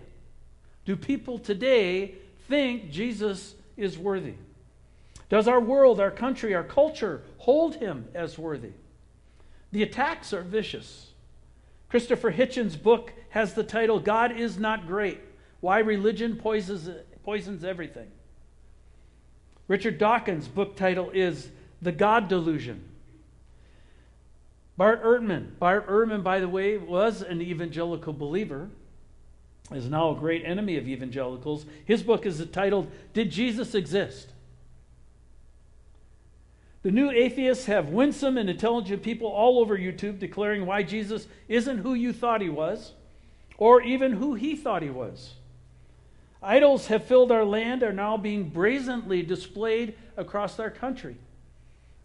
Do 0.85 0.95
people 0.95 1.37
today 1.37 2.15
think 2.47 2.91
Jesus 2.91 3.55
is 3.75 3.97
worthy? 3.97 4.35
Does 5.29 5.47
our 5.47 5.59
world, 5.59 5.99
our 5.99 6.11
country, 6.11 6.55
our 6.55 6.63
culture 6.63 7.23
hold 7.37 7.75
him 7.75 8.07
as 8.13 8.37
worthy? 8.37 8.71
The 9.71 9.83
attacks 9.83 10.33
are 10.33 10.41
vicious. 10.41 11.11
Christopher 11.89 12.31
Hitchens' 12.31 12.81
book 12.81 13.13
has 13.29 13.53
the 13.53 13.63
title 13.63 13.99
God 13.99 14.37
is 14.37 14.57
Not 14.57 14.87
Great 14.87 15.19
Why 15.59 15.79
Religion 15.79 16.35
Poisons, 16.37 16.89
poisons 17.23 17.63
Everything. 17.63 18.07
Richard 19.67 19.97
Dawkins' 19.97 20.47
book 20.47 20.77
title 20.77 21.09
is 21.13 21.49
The 21.81 21.91
God 21.91 22.27
Delusion 22.29 22.83
Bart 24.77 25.03
Ehrman. 25.03 25.57
Bart 25.59 25.87
Ehrman, 25.87 26.23
by 26.23 26.39
the 26.39 26.47
way, 26.47 26.77
was 26.77 27.21
an 27.21 27.41
evangelical 27.41 28.13
believer, 28.13 28.69
is 29.71 29.89
now 29.89 30.11
a 30.11 30.19
great 30.19 30.43
enemy 30.45 30.77
of 30.77 30.87
evangelicals. 30.87 31.65
His 31.85 32.03
book 32.03 32.25
is 32.25 32.45
titled, 32.51 32.89
Did 33.13 33.31
Jesus 33.31 33.75
Exist? 33.75 34.31
The 36.83 36.91
new 36.91 37.11
atheists 37.11 37.65
have 37.65 37.89
winsome 37.89 38.37
and 38.37 38.49
intelligent 38.49 39.03
people 39.03 39.27
all 39.27 39.59
over 39.59 39.77
YouTube 39.77 40.19
declaring 40.19 40.65
why 40.65 40.83
Jesus 40.83 41.27
isn't 41.49 41.79
who 41.79 41.93
you 41.93 42.13
thought 42.13 42.41
he 42.41 42.49
was, 42.49 42.93
or 43.57 43.81
even 43.81 44.13
who 44.13 44.35
he 44.35 44.55
thought 44.55 44.83
he 44.83 44.89
was. 44.89 45.33
Idols 46.41 46.87
have 46.87 47.03
filled 47.03 47.31
our 47.31 47.43
land, 47.43 47.83
are 47.83 47.91
now 47.91 48.15
being 48.15 48.49
brazenly 48.49 49.21
displayed 49.21 49.95
across 50.15 50.59
our 50.59 50.69
country. 50.69 51.17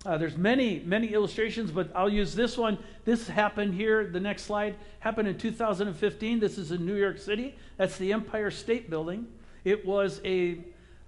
Uh, 0.04 0.18
there's 0.18 0.37
many, 0.37 0.80
many 0.80 1.09
illustrations, 1.09 1.71
but 1.71 1.88
I'll 1.94 2.09
use 2.09 2.35
this 2.35 2.59
one. 2.59 2.76
This 3.04 3.28
happened 3.28 3.75
here, 3.75 4.04
the 4.06 4.18
next 4.18 4.44
slide, 4.44 4.75
happened 4.99 5.28
in 5.28 5.38
2015. 5.38 6.40
This 6.40 6.59
is 6.59 6.73
in 6.73 6.85
New 6.85 6.97
York 6.97 7.18
City. 7.18 7.54
That's 7.76 7.97
the 7.99 8.12
Empire 8.12 8.50
State 8.50 8.90
Building. 8.90 9.28
It 9.64 9.87
was 9.87 10.21
a 10.25 10.59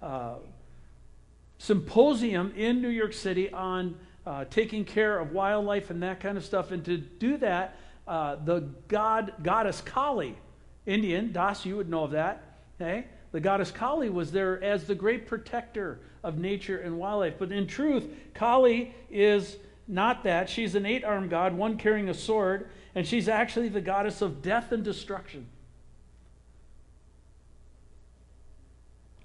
uh, 0.01 0.35
symposium 1.57 2.53
in 2.55 2.81
New 2.81 2.89
York 2.89 3.11
City 3.11 3.51
on 3.51 3.95
uh, 4.25 4.45
taking 4.45 4.85
care 4.85 5.19
of 5.19 5.33
wildlife 5.33 5.89
and 5.89 6.01
that 6.01 6.21
kind 6.21 6.37
of 6.37 6.45
stuff. 6.45 6.71
And 6.71 6.83
to 6.85 6.97
do 6.97 7.35
that, 7.37 7.77
uh, 8.07 8.37
the 8.45 8.61
god 8.87 9.33
goddess 9.43 9.81
Kali, 9.81 10.37
Indian, 10.85 11.33
Das, 11.33 11.65
you 11.65 11.75
would 11.75 11.89
know 11.89 12.05
of 12.05 12.11
that. 12.11 12.43
Okay? 12.79 13.07
The 13.33 13.41
goddess 13.41 13.71
Kali 13.71 14.09
was 14.09 14.31
there 14.31 14.63
as 14.63 14.85
the 14.85 14.95
great 14.95 15.27
protector 15.27 15.99
of 16.25 16.39
nature 16.39 16.79
and 16.79 16.97
wildlife. 16.97 17.35
But 17.37 17.51
in 17.51 17.67
truth, 17.67 18.09
Kali 18.33 18.93
is 19.11 19.57
not 19.87 20.23
that. 20.23 20.49
She's 20.49 20.73
an 20.73 20.85
eight 20.85 21.05
armed 21.05 21.29
god, 21.29 21.53
one 21.53 21.77
carrying 21.77 22.09
a 22.09 22.13
sword, 22.13 22.67
and 22.95 23.07
she's 23.07 23.29
actually 23.29 23.69
the 23.69 23.79
goddess 23.79 24.21
of 24.23 24.41
death 24.41 24.71
and 24.71 24.83
destruction. 24.83 25.45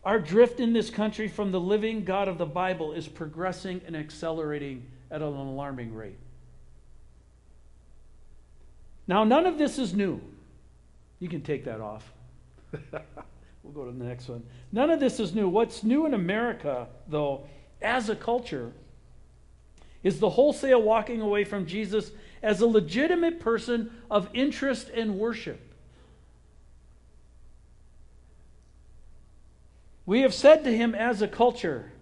Our 0.05 0.19
drift 0.19 0.61
in 0.61 0.75
this 0.75 0.91
country 0.91 1.27
from 1.27 1.53
the 1.53 1.61
living 1.61 2.05
God 2.05 2.29
of 2.29 2.37
the 2.37 2.47
Bible 2.47 2.93
is 2.93 3.09
progressing 3.09 3.81
and 3.87 3.97
accelerating 3.97 4.87
at 5.11 5.23
an 5.23 5.29
alarming 5.29 5.95
rate. 5.95 6.19
Now, 9.07 9.25
none 9.25 9.47
of 9.47 9.57
this 9.59 9.79
is 9.79 9.95
new. 9.95 10.21
You 11.19 11.29
can 11.29 11.41
take 11.41 11.65
that 11.65 11.81
off. 11.81 12.13
we'll 13.63 13.73
go 13.73 13.85
to 13.85 13.97
the 13.97 14.05
next 14.05 14.29
one. 14.29 14.43
None 14.73 14.91
of 14.91 15.01
this 15.01 15.21
is 15.21 15.35
new. 15.35 15.49
What's 15.49 15.83
new 15.83 16.07
in 16.07 16.15
America, 16.15 16.89
though, 17.09 17.47
as 17.83 18.09
a 18.09 18.17
culture, 18.17 18.73
is 20.03 20.19
the 20.19 20.31
wholesale 20.31 20.83
walking 20.83 21.21
away 21.21 21.45
from 21.45 21.67
Jesus 21.67 22.11
as 22.43 22.61
a 22.61 22.67
legitimate 22.67 23.41
person 23.41 23.91
of 24.11 24.29
interest 24.33 24.89
and 24.89 25.19
worship. 25.19 25.61
We 30.07 30.23
have 30.23 30.35
said 30.35 30.65
to 30.65 30.77
him 30.77 30.95
as 30.95 31.23
a 31.23 31.29
culture 31.29 31.93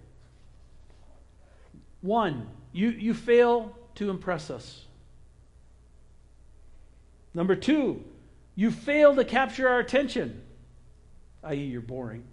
one, 2.01 2.49
you, 2.73 2.91
you 2.91 3.13
fail 3.13 3.77
to 3.97 4.09
impress 4.11 4.51
us. 4.51 4.85
Number 7.35 7.57
two, 7.57 8.05
you 8.55 8.71
fail 8.71 9.15
to 9.17 9.25
capture 9.25 9.69
our 9.69 9.81
attention, 9.81 10.41
i.e., 11.45 11.57
you're 11.57 11.81
boring. 11.81 12.25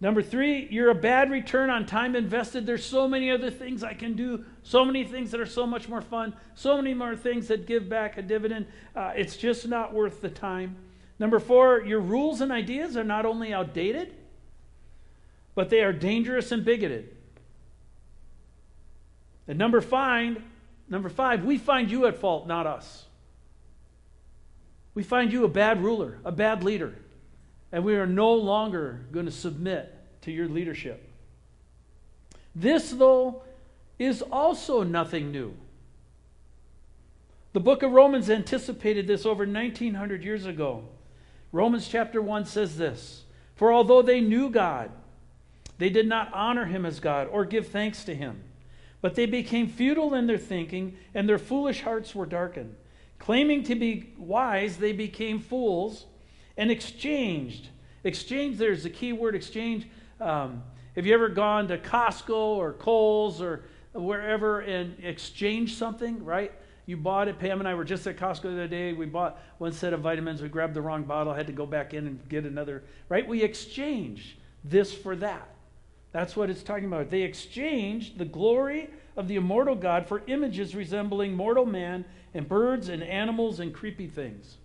Number 0.00 0.22
three, 0.22 0.68
you're 0.70 0.90
a 0.90 0.94
bad 0.94 1.30
return 1.30 1.70
on 1.70 1.86
time 1.86 2.14
invested. 2.14 2.66
There's 2.66 2.84
so 2.84 3.08
many 3.08 3.30
other 3.30 3.50
things 3.50 3.82
I 3.82 3.94
can 3.94 4.14
do, 4.14 4.44
so 4.62 4.84
many 4.84 5.04
things 5.04 5.30
that 5.30 5.40
are 5.40 5.46
so 5.46 5.66
much 5.66 5.88
more 5.88 6.02
fun, 6.02 6.34
so 6.54 6.76
many 6.76 6.92
more 6.92 7.16
things 7.16 7.48
that 7.48 7.66
give 7.66 7.88
back 7.88 8.18
a 8.18 8.22
dividend. 8.22 8.66
Uh, 8.94 9.12
it's 9.16 9.36
just 9.36 9.66
not 9.66 9.94
worth 9.94 10.20
the 10.20 10.28
time. 10.28 10.76
Number 11.18 11.38
four, 11.38 11.80
your 11.80 12.00
rules 12.00 12.40
and 12.40 12.52
ideas 12.52 12.96
are 12.96 13.04
not 13.04 13.24
only 13.24 13.54
outdated, 13.54 14.14
but 15.54 15.70
they 15.70 15.80
are 15.80 15.92
dangerous 15.92 16.52
and 16.52 16.64
bigoted. 16.64 17.16
And 19.46 19.58
number 19.58 19.80
five, 19.80 20.42
number 20.88 21.08
five, 21.08 21.44
we 21.44 21.56
find 21.56 21.90
you 21.90 22.06
at 22.06 22.18
fault, 22.18 22.46
not 22.46 22.66
us. 22.66 23.06
We 24.94 25.02
find 25.02 25.32
you 25.32 25.44
a 25.44 25.48
bad 25.48 25.82
ruler, 25.82 26.18
a 26.24 26.32
bad 26.32 26.62
leader, 26.62 26.94
and 27.72 27.84
we 27.84 27.96
are 27.96 28.06
no 28.06 28.32
longer 28.34 29.04
going 29.10 29.26
to 29.26 29.32
submit 29.32 29.92
to 30.22 30.30
your 30.30 30.48
leadership. 30.48 31.10
This, 32.54 32.90
though, 32.90 33.42
is 33.98 34.22
also 34.22 34.82
nothing 34.84 35.32
new. 35.32 35.54
The 37.52 37.60
book 37.60 37.82
of 37.82 37.92
Romans 37.92 38.30
anticipated 38.30 39.06
this 39.06 39.26
over 39.26 39.46
1900 39.46 40.24
years 40.24 40.46
ago. 40.46 40.84
Romans 41.52 41.88
chapter 41.88 42.20
1 42.20 42.46
says 42.46 42.76
this 42.76 43.24
For 43.54 43.72
although 43.72 44.02
they 44.02 44.20
knew 44.20 44.50
God, 44.50 44.90
they 45.78 45.90
did 45.90 46.06
not 46.06 46.32
honor 46.32 46.66
him 46.66 46.86
as 46.86 47.00
God 47.00 47.28
or 47.30 47.44
give 47.44 47.68
thanks 47.68 48.04
to 48.04 48.14
him, 48.14 48.42
but 49.00 49.14
they 49.14 49.26
became 49.26 49.68
futile 49.68 50.14
in 50.14 50.26
their 50.26 50.38
thinking, 50.38 50.96
and 51.14 51.28
their 51.28 51.38
foolish 51.38 51.82
hearts 51.82 52.14
were 52.14 52.26
darkened. 52.26 52.74
Claiming 53.24 53.62
to 53.62 53.74
be 53.74 54.12
wise, 54.18 54.76
they 54.76 54.92
became 54.92 55.40
fools 55.40 56.04
and 56.58 56.70
exchanged. 56.70 57.68
Exchange, 58.04 58.58
there's 58.58 58.82
the 58.82 58.90
key 58.90 59.14
word 59.14 59.34
exchange. 59.34 59.88
Um, 60.20 60.62
have 60.94 61.06
you 61.06 61.14
ever 61.14 61.30
gone 61.30 61.68
to 61.68 61.78
Costco 61.78 62.34
or 62.34 62.74
Kohl's 62.74 63.40
or 63.40 63.64
wherever 63.94 64.60
and 64.60 65.02
exchanged 65.02 65.78
something, 65.78 66.22
right? 66.22 66.52
You 66.84 66.98
bought 66.98 67.28
it. 67.28 67.38
Pam 67.38 67.60
and 67.60 67.66
I 67.66 67.72
were 67.72 67.84
just 67.84 68.06
at 68.06 68.18
Costco 68.18 68.42
the 68.42 68.50
other 68.50 68.68
day. 68.68 68.92
We 68.92 69.06
bought 69.06 69.40
one 69.56 69.72
set 69.72 69.94
of 69.94 70.00
vitamins. 70.00 70.42
We 70.42 70.50
grabbed 70.50 70.74
the 70.74 70.82
wrong 70.82 71.04
bottle. 71.04 71.32
had 71.32 71.46
to 71.46 71.52
go 71.54 71.64
back 71.64 71.94
in 71.94 72.06
and 72.06 72.28
get 72.28 72.44
another. 72.44 72.84
Right? 73.08 73.26
We 73.26 73.42
exchanged 73.42 74.36
this 74.64 74.92
for 74.92 75.16
that. 75.16 75.48
That's 76.12 76.36
what 76.36 76.50
it's 76.50 76.62
talking 76.62 76.84
about. 76.84 77.08
They 77.08 77.22
exchanged 77.22 78.18
the 78.18 78.26
glory 78.26 78.90
of 79.16 79.28
the 79.28 79.36
immortal 79.36 79.74
God 79.74 80.06
for 80.06 80.22
images 80.26 80.74
resembling 80.74 81.34
mortal 81.34 81.66
man 81.66 82.04
and 82.32 82.48
birds 82.48 82.88
and 82.88 83.02
animals 83.02 83.60
and 83.60 83.72
creepy 83.72 84.06
things. 84.06 84.56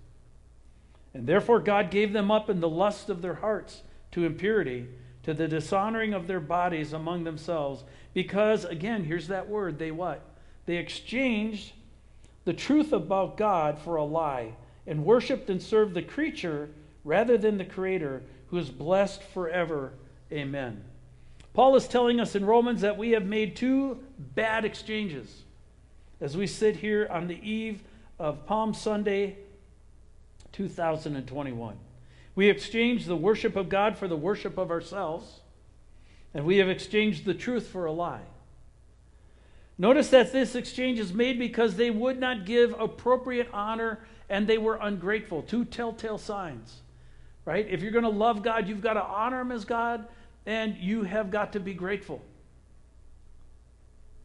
And 1.13 1.27
therefore, 1.27 1.59
God 1.59 1.91
gave 1.91 2.13
them 2.13 2.31
up 2.31 2.49
in 2.49 2.59
the 2.59 2.69
lust 2.69 3.09
of 3.09 3.21
their 3.21 3.35
hearts 3.35 3.81
to 4.11 4.25
impurity, 4.25 4.87
to 5.23 5.33
the 5.33 5.47
dishonoring 5.47 6.13
of 6.13 6.27
their 6.27 6.39
bodies 6.39 6.93
among 6.93 7.23
themselves. 7.23 7.83
Because, 8.13 8.65
again, 8.65 9.03
here's 9.03 9.27
that 9.27 9.47
word 9.47 9.79
they 9.79 9.91
what? 9.91 10.21
They 10.65 10.77
exchanged 10.77 11.73
the 12.45 12.53
truth 12.53 12.93
about 12.93 13.37
God 13.37 13.79
for 13.79 13.95
a 13.95 14.03
lie 14.03 14.53
and 14.87 15.05
worshiped 15.05 15.49
and 15.49 15.61
served 15.61 15.93
the 15.93 16.01
creature 16.01 16.69
rather 17.03 17.37
than 17.37 17.57
the 17.57 17.65
Creator, 17.65 18.23
who 18.47 18.57
is 18.57 18.69
blessed 18.69 19.21
forever. 19.21 19.93
Amen. 20.31 20.83
Paul 21.53 21.75
is 21.75 21.87
telling 21.87 22.19
us 22.19 22.35
in 22.35 22.45
Romans 22.45 22.81
that 22.81 22.97
we 22.97 23.11
have 23.11 23.25
made 23.25 23.55
two 23.55 23.99
bad 24.17 24.65
exchanges 24.65 25.43
as 26.21 26.37
we 26.37 26.47
sit 26.47 26.77
here 26.77 27.07
on 27.09 27.27
the 27.27 27.39
eve 27.49 27.81
of 28.19 28.45
Palm 28.45 28.73
Sunday 28.73 29.37
2021. 30.51 31.77
We 32.35 32.49
exchanged 32.49 33.07
the 33.07 33.15
worship 33.15 33.55
of 33.55 33.69
God 33.69 33.97
for 33.97 34.07
the 34.07 34.15
worship 34.15 34.57
of 34.57 34.71
ourselves, 34.71 35.41
and 36.33 36.45
we 36.45 36.57
have 36.57 36.69
exchanged 36.69 37.25
the 37.25 37.33
truth 37.33 37.67
for 37.67 37.85
a 37.85 37.91
lie. 37.91 38.21
Notice 39.77 40.09
that 40.09 40.31
this 40.33 40.55
exchange 40.55 40.99
is 40.99 41.13
made 41.13 41.39
because 41.39 41.75
they 41.75 41.89
would 41.89 42.19
not 42.19 42.45
give 42.45 42.75
appropriate 42.77 43.47
honor 43.53 43.99
and 44.29 44.45
they 44.45 44.57
were 44.57 44.77
ungrateful. 44.81 45.41
Two 45.41 45.65
telltale 45.65 46.17
signs, 46.17 46.81
right? 47.45 47.65
If 47.67 47.81
you're 47.81 47.91
going 47.91 48.03
to 48.03 48.09
love 48.09 48.43
God, 48.43 48.67
you've 48.67 48.81
got 48.81 48.93
to 48.93 49.03
honor 49.03 49.39
Him 49.39 49.51
as 49.51 49.65
God 49.65 50.05
and 50.45 50.77
you 50.77 51.03
have 51.03 51.31
got 51.31 51.53
to 51.53 51.59
be 51.59 51.73
grateful. 51.73 52.21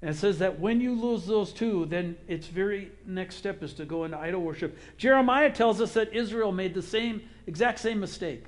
And 0.00 0.10
it 0.10 0.18
says 0.18 0.38
that 0.40 0.60
when 0.60 0.80
you 0.80 0.94
lose 0.94 1.24
those 1.26 1.52
two, 1.52 1.86
then 1.86 2.16
its 2.28 2.46
very 2.46 2.92
next 3.06 3.36
step 3.36 3.62
is 3.62 3.72
to 3.74 3.86
go 3.86 4.04
into 4.04 4.18
idol 4.18 4.42
worship. 4.42 4.76
Jeremiah 4.98 5.50
tells 5.50 5.80
us 5.80 5.94
that 5.94 6.12
Israel 6.12 6.52
made 6.52 6.74
the 6.74 6.82
same, 6.82 7.22
exact 7.46 7.78
same 7.78 8.00
mistake. 8.00 8.44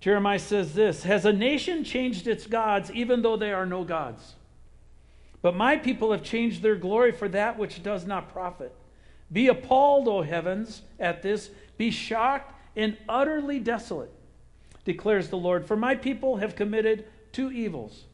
Jeremiah 0.00 0.38
says 0.38 0.74
this 0.74 1.04
Has 1.04 1.24
a 1.24 1.32
nation 1.32 1.84
changed 1.84 2.26
its 2.26 2.46
gods 2.46 2.90
even 2.92 3.22
though 3.22 3.36
they 3.36 3.52
are 3.52 3.66
no 3.66 3.82
gods? 3.82 4.34
But 5.42 5.56
my 5.56 5.76
people 5.76 6.12
have 6.12 6.22
changed 6.22 6.62
their 6.62 6.76
glory 6.76 7.12
for 7.12 7.28
that 7.28 7.58
which 7.58 7.82
does 7.82 8.06
not 8.06 8.32
profit. 8.32 8.74
Be 9.32 9.48
appalled, 9.48 10.06
O 10.08 10.22
heavens, 10.22 10.82
at 10.98 11.22
this. 11.22 11.50
Be 11.76 11.90
shocked 11.90 12.52
and 12.76 12.96
utterly 13.08 13.58
desolate, 13.58 14.12
declares 14.86 15.28
the 15.28 15.36
Lord. 15.36 15.66
For 15.66 15.76
my 15.76 15.94
people 15.94 16.38
have 16.38 16.56
committed 16.56 17.04
two 17.32 17.52
evils. 17.52 18.04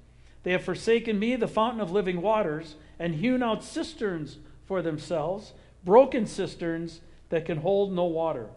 They 0.43 0.51
have 0.51 0.65
forsaken 0.65 1.21
me, 1.21 1.37
the 1.37 1.47
fountain 1.47 1.81
of 1.81 1.93
living 1.93 2.21
waters, 2.21 2.75
and 2.99 3.15
hewn 3.15 3.43
out 3.45 3.63
cisterns 3.63 4.39
for 4.65 4.83
themselves, 4.83 5.53
broken 5.85 6.27
cisterns 6.27 7.01
that 7.29 7.45
can 7.45 7.59
hold 7.59 7.93
no 7.93 8.05
water. 8.05 8.49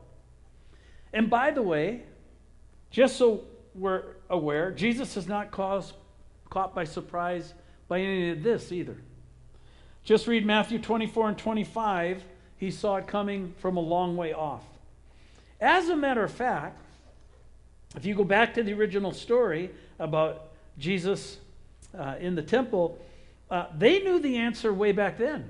And 1.13 1.29
by 1.29 1.51
the 1.51 1.61
way, 1.61 2.03
just 2.89 3.17
so 3.17 3.43
we're 3.75 4.03
aware, 4.29 4.71
Jesus 4.71 5.15
is 5.17 5.27
not 5.27 5.51
caused, 5.51 5.93
caught 6.49 6.73
by 6.73 6.85
surprise 6.85 7.53
by 7.87 7.99
any 7.99 8.31
of 8.31 8.41
this 8.41 8.71
either. 8.71 8.97
Just 10.03 10.27
read 10.27 10.45
Matthew 10.45 10.79
24 10.79 11.29
and 11.29 11.37
25. 11.37 12.23
He 12.57 12.71
saw 12.71 12.95
it 12.95 13.07
coming 13.07 13.53
from 13.59 13.77
a 13.77 13.81
long 13.81 14.15
way 14.15 14.33
off. 14.33 14.63
As 15.59 15.89
a 15.89 15.95
matter 15.95 16.23
of 16.23 16.31
fact, 16.31 16.79
if 17.95 18.05
you 18.05 18.15
go 18.15 18.23
back 18.23 18.53
to 18.55 18.63
the 18.63 18.73
original 18.73 19.11
story 19.11 19.71
about 19.99 20.49
Jesus 20.77 21.37
uh, 21.97 22.15
in 22.19 22.35
the 22.35 22.41
temple, 22.41 22.97
uh, 23.49 23.67
they 23.77 23.99
knew 23.99 24.19
the 24.19 24.37
answer 24.37 24.73
way 24.73 24.91
back 24.91 25.17
then, 25.17 25.47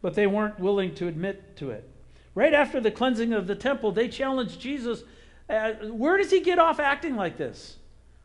but 0.00 0.14
they 0.14 0.26
weren't 0.26 0.58
willing 0.58 0.94
to 0.96 1.08
admit 1.08 1.56
to 1.56 1.70
it. 1.70 1.88
Right 2.34 2.54
after 2.54 2.80
the 2.80 2.90
cleansing 2.90 3.32
of 3.32 3.46
the 3.46 3.54
temple, 3.54 3.92
they 3.92 4.08
challenged 4.08 4.60
Jesus 4.60 5.04
uh, 5.48 5.72
Where 5.90 6.16
does 6.16 6.30
he 6.30 6.40
get 6.40 6.58
off 6.58 6.80
acting 6.80 7.16
like 7.16 7.36
this? 7.36 7.76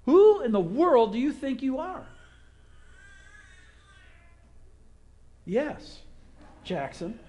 Who 0.05 0.41
in 0.41 0.51
the 0.51 0.59
world 0.59 1.11
do 1.11 1.19
you 1.19 1.33
think 1.33 1.61
you 1.61 1.79
are? 1.79 2.07
Yes, 5.45 5.99
Jackson. 6.63 7.19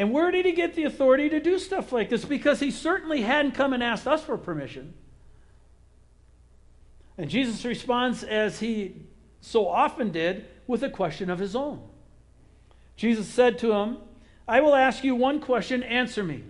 And 0.00 0.12
where 0.12 0.30
did 0.30 0.46
he 0.46 0.52
get 0.52 0.74
the 0.74 0.84
authority 0.84 1.28
to 1.28 1.40
do 1.40 1.58
stuff 1.58 1.92
like 1.92 2.08
this? 2.08 2.24
Because 2.24 2.58
he 2.58 2.70
certainly 2.70 3.20
hadn't 3.20 3.52
come 3.52 3.74
and 3.74 3.82
asked 3.82 4.06
us 4.06 4.24
for 4.24 4.38
permission. 4.38 4.94
And 7.18 7.28
Jesus 7.28 7.62
responds, 7.66 8.24
as 8.24 8.60
he 8.60 8.94
so 9.42 9.68
often 9.68 10.10
did, 10.10 10.46
with 10.66 10.82
a 10.82 10.88
question 10.88 11.28
of 11.28 11.38
his 11.38 11.54
own. 11.54 11.82
Jesus 12.96 13.28
said 13.28 13.58
to 13.58 13.72
him, 13.72 13.98
I 14.48 14.62
will 14.62 14.74
ask 14.74 15.04
you 15.04 15.14
one 15.14 15.38
question, 15.38 15.82
answer 15.82 16.24
me. 16.24 16.44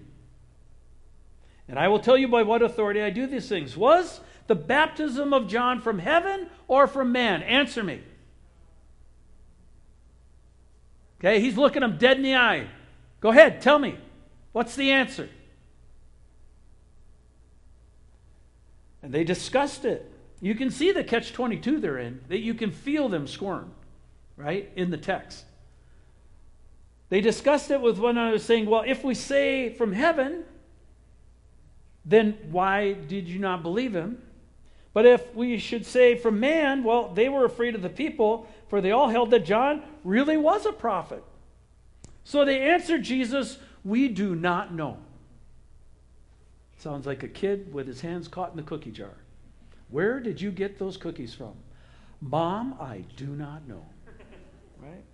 And 1.66 1.76
I 1.76 1.88
will 1.88 1.98
tell 1.98 2.16
you 2.16 2.28
by 2.28 2.44
what 2.44 2.62
authority 2.62 3.02
I 3.02 3.10
do 3.10 3.26
these 3.26 3.48
things. 3.48 3.76
Was 3.76 4.20
the 4.46 4.54
baptism 4.54 5.32
of 5.32 5.48
John 5.48 5.80
from 5.80 5.98
heaven 5.98 6.46
or 6.68 6.86
from 6.86 7.10
man? 7.10 7.42
Answer 7.42 7.82
me. 7.82 8.00
Okay, 11.18 11.40
he's 11.40 11.56
looking 11.56 11.82
him 11.82 11.98
dead 11.98 12.16
in 12.16 12.22
the 12.22 12.36
eye. 12.36 12.68
Go 13.20 13.30
ahead, 13.30 13.60
tell 13.60 13.78
me. 13.78 13.98
What's 14.52 14.74
the 14.74 14.90
answer? 14.90 15.28
And 19.02 19.12
they 19.12 19.24
discussed 19.24 19.84
it. 19.84 20.10
You 20.40 20.54
can 20.54 20.70
see 20.70 20.92
the 20.92 21.04
catch 21.04 21.32
22 21.32 21.80
they're 21.80 21.98
in, 21.98 22.20
that 22.28 22.38
you 22.38 22.54
can 22.54 22.70
feel 22.70 23.08
them 23.08 23.26
squirm, 23.26 23.72
right, 24.36 24.70
in 24.74 24.90
the 24.90 24.96
text. 24.96 25.44
They 27.10 27.20
discussed 27.20 27.70
it 27.70 27.80
with 27.80 27.98
one 27.98 28.16
another, 28.16 28.38
saying, 28.38 28.66
Well, 28.66 28.84
if 28.86 29.04
we 29.04 29.14
say 29.14 29.74
from 29.74 29.92
heaven, 29.92 30.44
then 32.04 32.38
why 32.50 32.92
did 32.92 33.28
you 33.28 33.38
not 33.38 33.62
believe 33.62 33.94
him? 33.94 34.22
But 34.92 35.06
if 35.06 35.34
we 35.34 35.58
should 35.58 35.86
say 35.86 36.16
from 36.16 36.40
man, 36.40 36.82
well, 36.82 37.12
they 37.12 37.28
were 37.28 37.44
afraid 37.44 37.74
of 37.74 37.82
the 37.82 37.90
people, 37.90 38.48
for 38.68 38.80
they 38.80 38.90
all 38.90 39.08
held 39.08 39.30
that 39.30 39.44
John 39.44 39.82
really 40.04 40.36
was 40.36 40.66
a 40.66 40.72
prophet. 40.72 41.22
So 42.24 42.44
they 42.44 42.60
answered 42.60 43.02
Jesus, 43.02 43.58
We 43.84 44.08
do 44.08 44.34
not 44.34 44.72
know. 44.74 44.98
Sounds 46.78 47.06
like 47.06 47.22
a 47.22 47.28
kid 47.28 47.72
with 47.74 47.86
his 47.86 48.00
hands 48.00 48.28
caught 48.28 48.50
in 48.50 48.56
the 48.56 48.62
cookie 48.62 48.90
jar. 48.90 49.14
Where 49.90 50.20
did 50.20 50.40
you 50.40 50.50
get 50.50 50.78
those 50.78 50.96
cookies 50.96 51.34
from? 51.34 51.52
Mom, 52.20 52.74
I 52.80 53.04
do 53.16 53.26
not 53.26 53.66
know. 53.66 53.84
Right? 54.80 55.04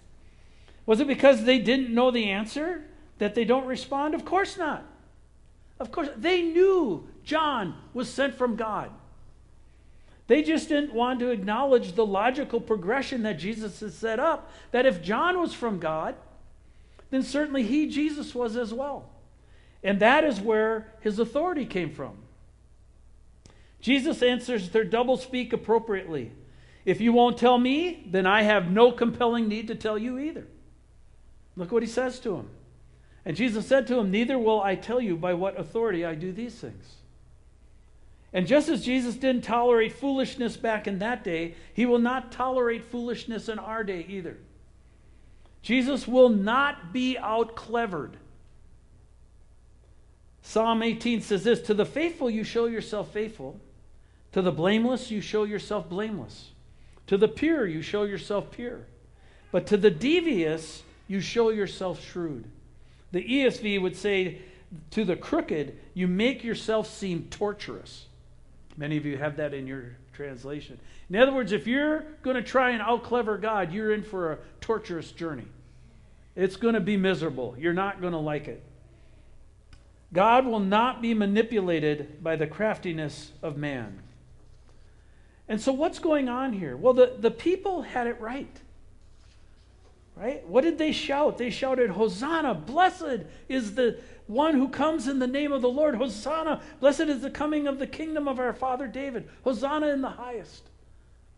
Was 0.87 1.01
it 1.01 1.09
because 1.09 1.45
they 1.45 1.59
didn't 1.59 1.93
know 1.93 2.11
the 2.11 2.31
answer 2.31 2.85
that 3.19 3.35
they 3.35 3.45
don't 3.45 3.67
respond? 3.67 4.15
Of 4.15 4.25
course 4.25 4.57
not. 4.57 4.85
Of 5.81 5.91
course, 5.91 6.09
they 6.17 6.43
knew 6.43 7.09
John 7.25 7.75
was 7.93 8.09
sent 8.09 8.35
from 8.35 8.57
God. 8.57 8.91
They 10.27 10.43
just 10.43 10.69
didn't 10.69 10.93
want 10.93 11.21
to 11.21 11.31
acknowledge 11.31 11.93
the 11.93 12.07
logical 12.07 12.61
progression 12.61 13.23
that 13.23 13.39
Jesus 13.39 13.81
has 13.81 13.95
set 13.95 14.19
up 14.19 14.51
that 14.73 14.87
if 14.87 15.03
John 15.03 15.39
was 15.41 15.53
from 15.53 15.79
God, 15.79 16.17
then 17.11 17.23
certainly 17.23 17.63
he, 17.63 17.89
Jesus, 17.89 18.35
was 18.35 18.57
as 18.57 18.73
well. 18.73 19.11
And 19.83 20.01
that 20.01 20.25
is 20.25 20.41
where 20.41 20.93
his 21.01 21.19
authority 21.19 21.65
came 21.65 21.91
from. 21.91 22.17
Jesus 23.81 24.23
answers 24.23 24.71
their 24.71 24.85
doublespeak 24.85 25.53
appropriately. 25.53 26.33
If 26.85 27.01
you 27.01 27.13
won't 27.13 27.39
tell 27.39 27.59
me, 27.59 28.05
then 28.11 28.27
I 28.27 28.43
have 28.43 28.71
no 28.71 28.91
compelling 28.91 29.49
need 29.49 29.69
to 29.69 29.75
tell 29.75 29.99
you 29.99 30.19
either. 30.19 30.47
Look 31.57 31.73
what 31.73 31.83
he 31.83 31.89
says 31.89 32.19
to 32.21 32.37
him. 32.37 32.51
And 33.25 33.37
Jesus 33.37 33.67
said 33.67 33.87
to 33.89 33.99
him, 33.99 34.11
Neither 34.11 34.39
will 34.39 34.63
I 34.63 34.77
tell 34.77 35.01
you 35.01 35.17
by 35.17 35.35
what 35.35 35.59
authority 35.59 36.05
I 36.05 36.15
do 36.15 36.33
these 36.33 36.55
things. 36.55 36.97
And 38.33 38.47
just 38.47 38.69
as 38.69 38.85
Jesus 38.85 39.17
didn't 39.17 39.45
tolerate 39.45 39.93
foolishness 39.93 40.57
back 40.57 40.87
in 40.87 40.99
that 40.99 41.25
day, 41.25 41.55
he 41.73 41.87
will 41.87 41.99
not 41.99 42.31
tolerate 42.31 42.85
foolishness 42.85 43.49
in 43.49 43.59
our 43.59 43.83
day 43.83 44.05
either. 44.09 44.37
Jesus 45.67 46.07
will 46.07 46.29
not 46.29 46.93
be 46.93 47.19
out 47.19 47.57
clevered. 47.57 48.17
Psalm 50.41 50.81
18 50.81 51.23
says 51.23 51.43
this 51.43 51.61
To 51.63 51.75
the 51.75 51.85
faithful 51.85 52.31
you 52.31 52.45
show 52.45 52.67
yourself 52.67 53.13
faithful, 53.13 53.59
to 54.31 54.43
the 54.43 54.53
blameless 54.53 55.11
you 55.11 55.21
show 55.21 55.43
yourself 55.43 55.89
blameless, 55.89 56.51
to 57.09 57.17
the 57.17 57.27
pure 57.27 57.67
you 57.67 57.83
show 57.83 58.05
yourself 58.05 58.53
pure, 58.53 58.83
but 59.51 59.67
to 59.67 59.77
the 59.77 59.91
devious 59.91 60.85
you 61.09 61.21
show 61.21 61.51
yourself 61.51 62.01
shrewd. 62.01 62.45
The 63.11 63.25
ESV 63.25 63.83
would 63.83 63.97
say, 63.97 64.43
To 64.93 65.05
the 65.05 65.17
crooked 65.17 65.77
you 65.95 66.07
make 66.07 66.45
yourself 66.45 66.89
seem 66.89 67.27
torturous. 67.29 68.07
Many 68.77 68.99
of 68.99 69.05
you 69.05 69.19
have 69.19 69.39
that 69.39 69.53
in 69.53 69.67
your 69.67 69.97
translation. 70.13 70.79
In 71.11 71.17
other 71.17 71.33
words, 71.33 71.51
if 71.51 71.67
you're 71.67 72.05
going 72.23 72.37
to 72.37 72.43
try 72.43 72.71
and 72.71 72.83
out 72.83 73.03
clever 73.03 73.37
God, 73.37 73.73
you're 73.73 73.93
in 73.93 74.05
for 74.05 74.35
a 74.35 74.39
torturous 74.61 75.11
journey. 75.11 75.47
It's 76.37 76.57
going 76.57 76.75
to 76.75 76.81
be 76.81 76.97
miserable. 76.97 77.57
You're 77.59 77.73
not 77.73 78.01
going 78.01 78.13
to 78.13 78.19
like 78.19 78.47
it. 78.47 78.63
God 80.13 80.47
will 80.47 80.61
not 80.61 81.03
be 81.03 81.15
manipulated 81.15 82.23
by 82.23 82.37
the 82.37 82.47
craftiness 82.47 83.33
of 83.43 83.57
man. 83.57 84.03
And 85.49 85.61
so, 85.61 85.73
what's 85.73 85.99
going 85.99 86.29
on 86.29 86.53
here? 86.53 86.77
Well, 86.77 86.93
the, 86.93 87.15
the 87.19 87.31
people 87.31 87.83
had 87.83 88.07
it 88.07 88.21
right. 88.21 88.55
Right? 90.15 90.47
What 90.47 90.63
did 90.63 90.79
they 90.79 90.93
shout? 90.93 91.39
They 91.39 91.51
shouted, 91.51 91.91
Hosanna, 91.91 92.55
blessed 92.55 93.27
is 93.49 93.75
the 93.75 93.99
one 94.27 94.55
who 94.55 94.69
comes 94.69 95.09
in 95.09 95.19
the 95.19 95.27
name 95.27 95.53
of 95.53 95.63
the 95.63 95.69
Lord. 95.69 95.95
Hosanna, 95.95 96.63
blessed 96.81 97.03
is 97.03 97.21
the 97.21 97.31
coming 97.31 97.67
of 97.67 97.79
the 97.79 97.87
kingdom 97.87 98.27
of 98.27 98.41
our 98.41 98.55
father 98.55 98.87
David. 98.87 99.29
Hosanna 99.45 99.89
in 99.89 100.01
the 100.01 100.09
highest. 100.09 100.63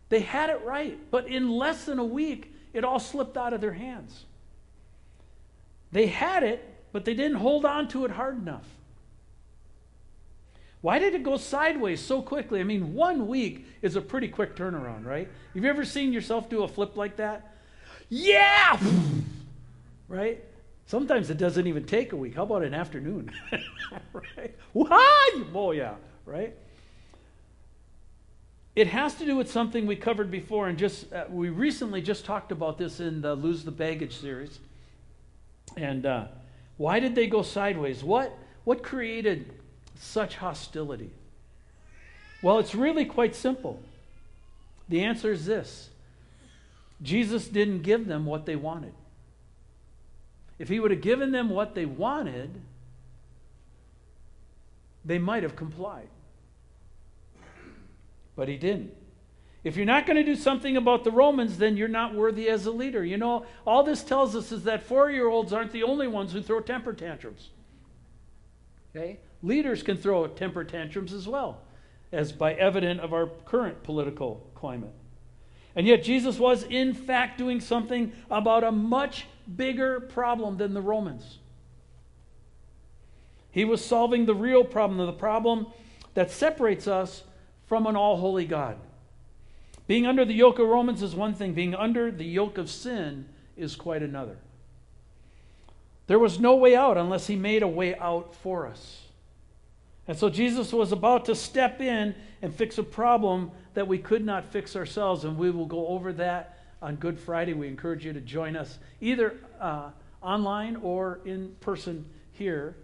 They 0.07 0.21
had 0.21 0.49
it 0.49 0.61
right, 0.63 0.97
but 1.11 1.27
in 1.27 1.51
less 1.51 1.85
than 1.85 1.99
a 1.99 2.05
week, 2.05 2.53
it 2.73 2.83
all 2.83 2.99
slipped 2.99 3.37
out 3.37 3.53
of 3.53 3.61
their 3.61 3.73
hands. 3.73 4.25
They 5.91 6.07
had 6.07 6.43
it, 6.43 6.63
but 6.91 7.05
they 7.05 7.13
didn't 7.13 7.37
hold 7.37 7.65
on 7.65 7.87
to 7.89 8.05
it 8.05 8.11
hard 8.11 8.41
enough. 8.41 8.65
Why 10.81 10.97
did 10.99 11.13
it 11.13 11.23
go 11.23 11.35
sideways 11.35 11.99
so 11.99 12.21
quickly? 12.21 12.61
I 12.61 12.63
mean, 12.63 12.93
one 12.93 13.27
week 13.27 13.65
is 13.81 13.95
a 13.95 14.01
pretty 14.01 14.29
quick 14.29 14.55
turnaround, 14.55 15.05
right? 15.05 15.27
Have 15.53 15.63
you 15.63 15.69
ever 15.69 15.83
seen 15.83 16.13
yourself 16.13 16.49
do 16.49 16.63
a 16.63 16.67
flip 16.67 16.95
like 16.95 17.17
that? 17.17 17.53
Yeah! 18.07 18.79
right? 20.07 20.43
Sometimes 20.85 21.29
it 21.29 21.37
doesn't 21.37 21.67
even 21.67 21.85
take 21.85 22.13
a 22.13 22.15
week. 22.15 22.35
How 22.35 22.43
about 22.43 22.63
an 22.63 22.73
afternoon? 22.73 23.31
right? 24.13 24.55
Why? 24.71 25.43
Oh, 25.53 25.71
yeah, 25.71 25.95
right? 26.25 26.55
It 28.75 28.87
has 28.87 29.15
to 29.15 29.25
do 29.25 29.35
with 29.35 29.51
something 29.51 29.85
we 29.85 29.97
covered 29.97 30.31
before, 30.31 30.69
and 30.69 30.77
just 30.77 31.11
uh, 31.11 31.25
we 31.29 31.49
recently 31.49 32.01
just 32.01 32.23
talked 32.23 32.53
about 32.53 32.77
this 32.77 33.01
in 33.01 33.21
the 33.21 33.35
Lose 33.35 33.65
the 33.65 33.71
Baggage 33.71 34.15
series. 34.15 34.59
And 35.77 36.05
uh, 36.05 36.25
why 36.77 36.99
did 36.99 37.15
they 37.15 37.27
go 37.27 37.41
sideways? 37.41 38.03
What, 38.03 38.37
what 38.63 38.83
created 38.83 39.53
such 39.99 40.37
hostility? 40.37 41.11
Well, 42.41 42.59
it's 42.59 42.73
really 42.73 43.05
quite 43.05 43.35
simple. 43.35 43.81
The 44.87 45.03
answer 45.03 45.31
is 45.31 45.45
this 45.45 45.89
Jesus 47.01 47.47
didn't 47.47 47.83
give 47.83 48.07
them 48.07 48.25
what 48.25 48.45
they 48.45 48.55
wanted. 48.55 48.93
If 50.57 50.67
he 50.67 50.79
would 50.79 50.91
have 50.91 51.01
given 51.01 51.31
them 51.31 51.49
what 51.49 51.73
they 51.73 51.85
wanted, 51.85 52.61
they 55.05 55.17
might 55.17 55.43
have 55.43 55.55
complied. 55.55 56.09
But 58.35 58.49
he 58.49 58.57
didn't. 58.57 58.93
If 59.63 59.75
you're 59.75 59.85
not 59.85 60.05
going 60.05 60.15
to 60.15 60.23
do 60.23 60.35
something 60.35 60.77
about 60.77 61.03
the 61.03 61.11
Romans, 61.11 61.57
then 61.57 61.75
you're 61.75 61.89
not 61.89 62.15
worthy 62.15 62.47
as 62.47 62.65
a 62.65 62.71
leader. 62.71 63.03
You 63.03 63.17
know, 63.17 63.45
all 63.67 63.83
this 63.83 64.03
tells 64.03 64.35
us 64.35 64.51
is 64.51 64.63
that 64.63 64.83
four 64.83 65.11
year 65.11 65.27
olds 65.27 65.51
aren't 65.51 65.73
the 65.73 65.83
only 65.83 66.07
ones 66.07 66.31
who 66.31 66.41
throw 66.41 66.61
temper 66.61 66.93
tantrums. 66.93 67.49
Okay? 68.95 69.19
Leaders 69.43 69.83
can 69.83 69.97
throw 69.97 70.27
temper 70.27 70.63
tantrums 70.63 71.13
as 71.13 71.27
well, 71.27 71.61
as 72.11 72.31
by 72.31 72.53
evident 72.53 73.01
of 73.01 73.13
our 73.13 73.27
current 73.45 73.83
political 73.83 74.49
climate. 74.55 74.93
And 75.75 75.85
yet, 75.85 76.03
Jesus 76.03 76.39
was, 76.39 76.63
in 76.63 76.93
fact, 76.93 77.37
doing 77.37 77.61
something 77.61 78.11
about 78.31 78.63
a 78.63 78.71
much 78.71 79.27
bigger 79.55 79.99
problem 79.99 80.57
than 80.57 80.73
the 80.73 80.81
Romans. 80.81 81.37
He 83.51 83.65
was 83.65 83.83
solving 83.83 84.25
the 84.25 84.35
real 84.35 84.63
problem, 84.63 85.05
the 85.05 85.13
problem 85.13 85.67
that 86.13 86.31
separates 86.31 86.87
us 86.87 87.23
from 87.67 87.87
an 87.87 87.95
all 87.95 88.17
holy 88.17 88.45
God. 88.45 88.77
Being 89.89 90.05
under 90.05 90.23
the 90.23 90.35
yoke 90.35 90.59
of 90.59 90.67
Romans 90.67 91.01
is 91.01 91.15
one 91.15 91.33
thing, 91.33 91.55
being 91.55 91.73
under 91.73 92.11
the 92.11 92.23
yoke 92.23 92.59
of 92.59 92.69
sin 92.69 93.25
is 93.57 93.75
quite 93.75 94.03
another. 94.03 94.37
There 96.05 96.19
was 96.19 96.39
no 96.39 96.57
way 96.57 96.75
out 96.75 96.95
unless 96.95 97.25
he 97.25 97.35
made 97.35 97.63
a 97.63 97.67
way 97.67 97.95
out 97.95 98.35
for 98.35 98.67
us. 98.67 99.01
And 100.07 100.15
so 100.15 100.29
Jesus 100.29 100.71
was 100.71 100.91
about 100.91 101.25
to 101.25 101.33
step 101.33 101.81
in 101.81 102.13
and 102.43 102.53
fix 102.53 102.77
a 102.77 102.83
problem 102.83 103.49
that 103.73 103.87
we 103.87 103.97
could 103.97 104.23
not 104.23 104.45
fix 104.45 104.75
ourselves. 104.75 105.23
And 105.23 105.39
we 105.39 105.49
will 105.49 105.65
go 105.65 105.87
over 105.87 106.13
that 106.13 106.59
on 106.83 106.95
Good 106.97 107.19
Friday. 107.19 107.53
We 107.53 107.67
encourage 107.67 108.05
you 108.05 108.13
to 108.13 108.21
join 108.21 108.55
us 108.55 108.77
either 109.01 109.37
uh, 109.59 109.89
online 110.21 110.75
or 110.75 111.19
in 111.25 111.55
person 111.61 112.05
here. 112.33 112.75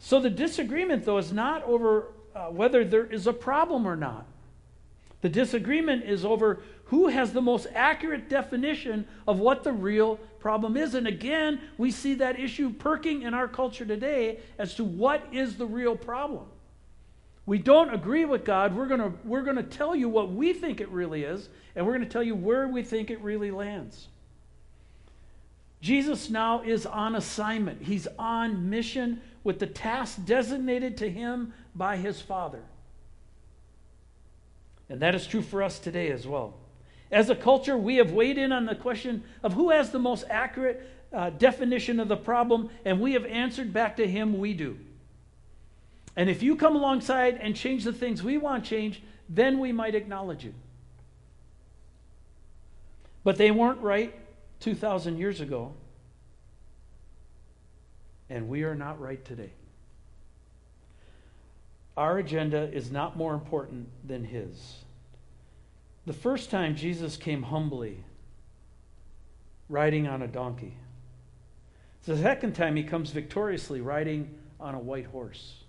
So 0.00 0.18
the 0.18 0.28
disagreement, 0.28 1.04
though, 1.04 1.18
is 1.18 1.32
not 1.32 1.62
over 1.62 2.08
uh, 2.34 2.46
whether 2.46 2.84
there 2.84 3.06
is 3.06 3.28
a 3.28 3.32
problem 3.32 3.86
or 3.86 3.94
not. 3.94 4.26
The 5.24 5.30
disagreement 5.30 6.04
is 6.04 6.22
over 6.22 6.60
who 6.84 7.08
has 7.08 7.32
the 7.32 7.40
most 7.40 7.66
accurate 7.74 8.28
definition 8.28 9.06
of 9.26 9.38
what 9.38 9.64
the 9.64 9.72
real 9.72 10.16
problem 10.38 10.76
is. 10.76 10.94
And 10.94 11.06
again, 11.06 11.62
we 11.78 11.92
see 11.92 12.12
that 12.16 12.38
issue 12.38 12.74
perking 12.74 13.22
in 13.22 13.32
our 13.32 13.48
culture 13.48 13.86
today 13.86 14.40
as 14.58 14.74
to 14.74 14.84
what 14.84 15.26
is 15.32 15.56
the 15.56 15.64
real 15.64 15.96
problem. 15.96 16.44
We 17.46 17.56
don't 17.56 17.94
agree 17.94 18.26
with 18.26 18.44
God. 18.44 18.76
We're 18.76 18.84
going 18.84 19.18
we're 19.24 19.40
going 19.40 19.56
to 19.56 19.62
tell 19.62 19.96
you 19.96 20.10
what 20.10 20.30
we 20.30 20.52
think 20.52 20.82
it 20.82 20.90
really 20.90 21.24
is, 21.24 21.48
and 21.74 21.86
we're 21.86 21.92
going 21.96 22.06
to 22.06 22.12
tell 22.12 22.22
you 22.22 22.34
where 22.34 22.68
we 22.68 22.82
think 22.82 23.10
it 23.10 23.22
really 23.22 23.50
lands. 23.50 24.08
Jesus 25.80 26.28
now 26.28 26.60
is 26.60 26.84
on 26.84 27.14
assignment. 27.14 27.80
He's 27.80 28.06
on 28.18 28.68
mission 28.68 29.22
with 29.42 29.58
the 29.58 29.68
task 29.68 30.22
designated 30.26 30.98
to 30.98 31.08
him 31.08 31.54
by 31.74 31.96
his 31.96 32.20
Father. 32.20 32.60
And 34.88 35.00
that 35.00 35.14
is 35.14 35.26
true 35.26 35.42
for 35.42 35.62
us 35.62 35.78
today 35.78 36.10
as 36.10 36.26
well. 36.26 36.54
As 37.10 37.30
a 37.30 37.36
culture, 37.36 37.76
we 37.76 37.96
have 37.96 38.12
weighed 38.12 38.38
in 38.38 38.52
on 38.52 38.66
the 38.66 38.74
question 38.74 39.22
of 39.42 39.52
who 39.52 39.70
has 39.70 39.90
the 39.90 39.98
most 39.98 40.24
accurate 40.28 40.88
uh, 41.12 41.30
definition 41.30 42.00
of 42.00 42.08
the 42.08 42.16
problem, 42.16 42.70
and 42.84 43.00
we 43.00 43.12
have 43.12 43.24
answered 43.24 43.72
back 43.72 43.96
to 43.96 44.06
him, 44.06 44.38
we 44.38 44.52
do. 44.52 44.76
And 46.16 46.28
if 46.28 46.42
you 46.42 46.56
come 46.56 46.76
alongside 46.76 47.38
and 47.40 47.54
change 47.54 47.84
the 47.84 47.92
things 47.92 48.22
we 48.22 48.36
want 48.38 48.64
changed, 48.64 49.00
then 49.28 49.58
we 49.58 49.72
might 49.72 49.94
acknowledge 49.94 50.44
you. 50.44 50.54
But 53.22 53.36
they 53.36 53.50
weren't 53.50 53.80
right 53.80 54.14
2,000 54.60 55.18
years 55.18 55.40
ago, 55.40 55.72
and 58.28 58.48
we 58.48 58.64
are 58.64 58.74
not 58.74 59.00
right 59.00 59.24
today. 59.24 59.52
Our 61.96 62.18
agenda 62.18 62.70
is 62.72 62.90
not 62.90 63.16
more 63.16 63.34
important 63.34 63.88
than 64.06 64.24
his. 64.24 64.84
The 66.06 66.12
first 66.12 66.50
time 66.50 66.76
Jesus 66.76 67.16
came 67.16 67.42
humbly, 67.42 68.02
riding 69.68 70.06
on 70.06 70.22
a 70.22 70.28
donkey. 70.28 70.76
The 72.04 72.18
second 72.18 72.54
time 72.54 72.76
he 72.76 72.82
comes 72.82 73.10
victoriously, 73.10 73.80
riding 73.80 74.34
on 74.60 74.74
a 74.74 74.78
white 74.78 75.06
horse. 75.06 75.62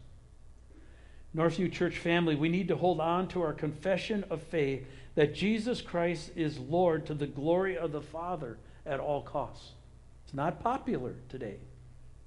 Northview 1.35 1.71
Church 1.71 1.97
family, 1.97 2.35
we 2.35 2.49
need 2.49 2.67
to 2.69 2.75
hold 2.75 2.99
on 2.99 3.27
to 3.29 3.41
our 3.41 3.53
confession 3.53 4.25
of 4.29 4.41
faith 4.41 4.85
that 5.15 5.33
Jesus 5.33 5.81
Christ 5.81 6.31
is 6.35 6.57
Lord 6.59 7.05
to 7.05 7.13
the 7.13 7.27
glory 7.27 7.77
of 7.77 7.91
the 7.91 8.01
Father 8.01 8.57
at 8.85 8.99
all 8.99 9.21
costs. 9.21 9.71
It's 10.25 10.33
not 10.33 10.61
popular 10.61 11.15
today. 11.29 11.57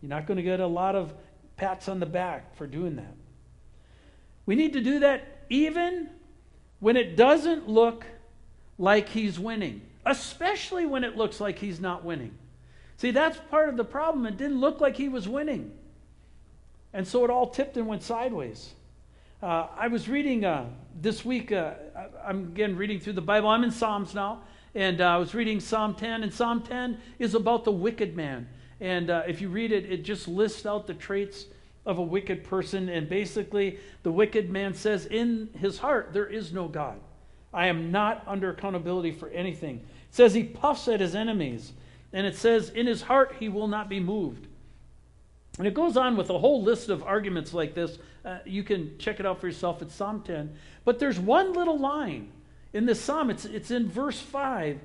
You're 0.01 0.11
not 0.11 0.27
going 0.27 0.37
to 0.37 0.43
get 0.43 0.61
a 0.61 0.67
lot 0.67 0.95
of 0.95 1.13
pats 1.57 1.89
on 1.89 2.01
the 2.01 2.07
back 2.07 2.57
for 2.57 2.67
doing 2.67 2.97
that. 2.97 3.15
We 4.49 4.55
need 4.55 4.73
to 4.73 4.81
do 4.81 5.01
that 5.01 5.45
even 5.51 6.09
when 6.81 6.97
it 6.97 7.19
doesn't 7.19 7.69
look 7.69 8.07
like 8.79 9.11
he's 9.11 9.39
winning, 9.39 9.83
especially 10.07 10.87
when 10.87 11.05
it 11.05 11.19
looks 11.19 11.39
like 11.39 11.59
he's 11.59 11.81
not 11.81 12.03
winning. 12.03 12.33
See, 12.97 13.11
that's 13.11 13.37
part 13.51 13.69
of 13.69 13.77
the 13.77 13.85
problem. 13.85 14.25
It 14.25 14.39
didn't 14.39 14.59
look 14.59 14.81
like 14.81 14.97
he 14.97 15.11
was 15.11 15.29
winning. 15.29 15.73
And 16.95 17.07
so 17.07 17.27
it 17.27 17.31
all 17.31 17.51
tipped 17.51 17.77
and 17.77 17.87
went 17.87 18.03
sideways. 18.03 18.71
Uh, 19.43 19.67
I 19.77 19.89
was 19.89 20.09
reading 20.09 20.47
uh, 20.47 20.65
this 20.99 21.27
week, 21.27 21.53
uh, 21.53 21.75
I'm 22.25 22.45
again 22.45 22.75
reading 22.75 23.01
through 23.01 23.13
the 23.13 23.21
Bible. 23.21 23.51
I'm 23.51 23.65
in 23.65 23.71
Psalms 23.71 24.15
now, 24.15 24.45
and 24.75 25.03
uh, 25.03 25.09
I 25.09 25.19
was 25.19 25.35
reading 25.35 25.61
Psalm 25.61 25.95
10, 25.95 26.23
and 26.23 26.33
Psalm 26.33 26.63
10 26.63 26.99
is 27.19 27.35
about 27.35 27.67
the 27.67 27.73
wicked 27.73 28.17
man. 28.17 28.49
And 28.81 29.11
uh, 29.11 29.25
if 29.29 29.43
you 29.43 29.51
read 29.51 29.73
it, 29.73 29.85
it 29.93 30.05
just 30.05 30.27
lists 30.27 30.65
out 30.65 30.87
the 30.87 30.95
traits 30.95 31.45
of 31.87 31.99
a 31.99 32.03
wicked 32.03 32.45
person. 32.45 32.89
And 32.89 33.09
basically, 33.09 33.79
the 34.03 34.13
wicked 34.13 34.51
man 34.51 34.75
says, 34.75 35.07
In 35.07 35.51
his 35.59 35.79
heart, 35.79 36.11
there 36.13 36.27
is 36.27 36.53
no 36.53 36.69
God. 36.69 37.01
I 37.53 37.67
am 37.67 37.91
not 37.91 38.23
under 38.27 38.51
accountability 38.51 39.13
for 39.13 39.29
anything. 39.31 39.77
It 39.77 40.15
says 40.15 40.35
he 40.35 40.45
puffs 40.45 40.89
at 40.89 41.01
his 41.01 41.15
enemies. 41.15 41.73
And 42.13 42.27
it 42.27 42.37
says, 42.37 42.71
In 42.71 42.87
his 42.87 43.03
heart, 43.03 43.37
he 43.39 43.49
will 43.49 43.69
not 43.69 43.89
be 43.89 44.01
moved. 44.01 44.47
And 45.59 45.67
it 45.67 45.75
goes 45.75 45.97
on 45.97 46.17
with 46.17 46.31
a 46.31 46.39
whole 46.39 46.63
list 46.63 46.89
of 46.89 47.03
arguments 47.03 47.53
like 47.53 47.75
this. 47.75 47.99
Uh, 48.25 48.39
you 48.45 48.63
can 48.63 48.97
check 48.99 49.19
it 49.19 49.27
out 49.27 49.41
for 49.41 49.47
yourself. 49.47 49.83
at 49.83 49.91
Psalm 49.91 50.23
10. 50.23 50.55
But 50.85 50.99
there's 50.99 51.19
one 51.19 51.53
little 51.53 51.79
line 51.79 52.33
in 52.73 52.87
this 52.87 53.01
psalm, 53.01 53.31
it's, 53.31 53.45
it's 53.45 53.71
in 53.71 53.89
verse 53.89 54.21
5. 54.21 54.79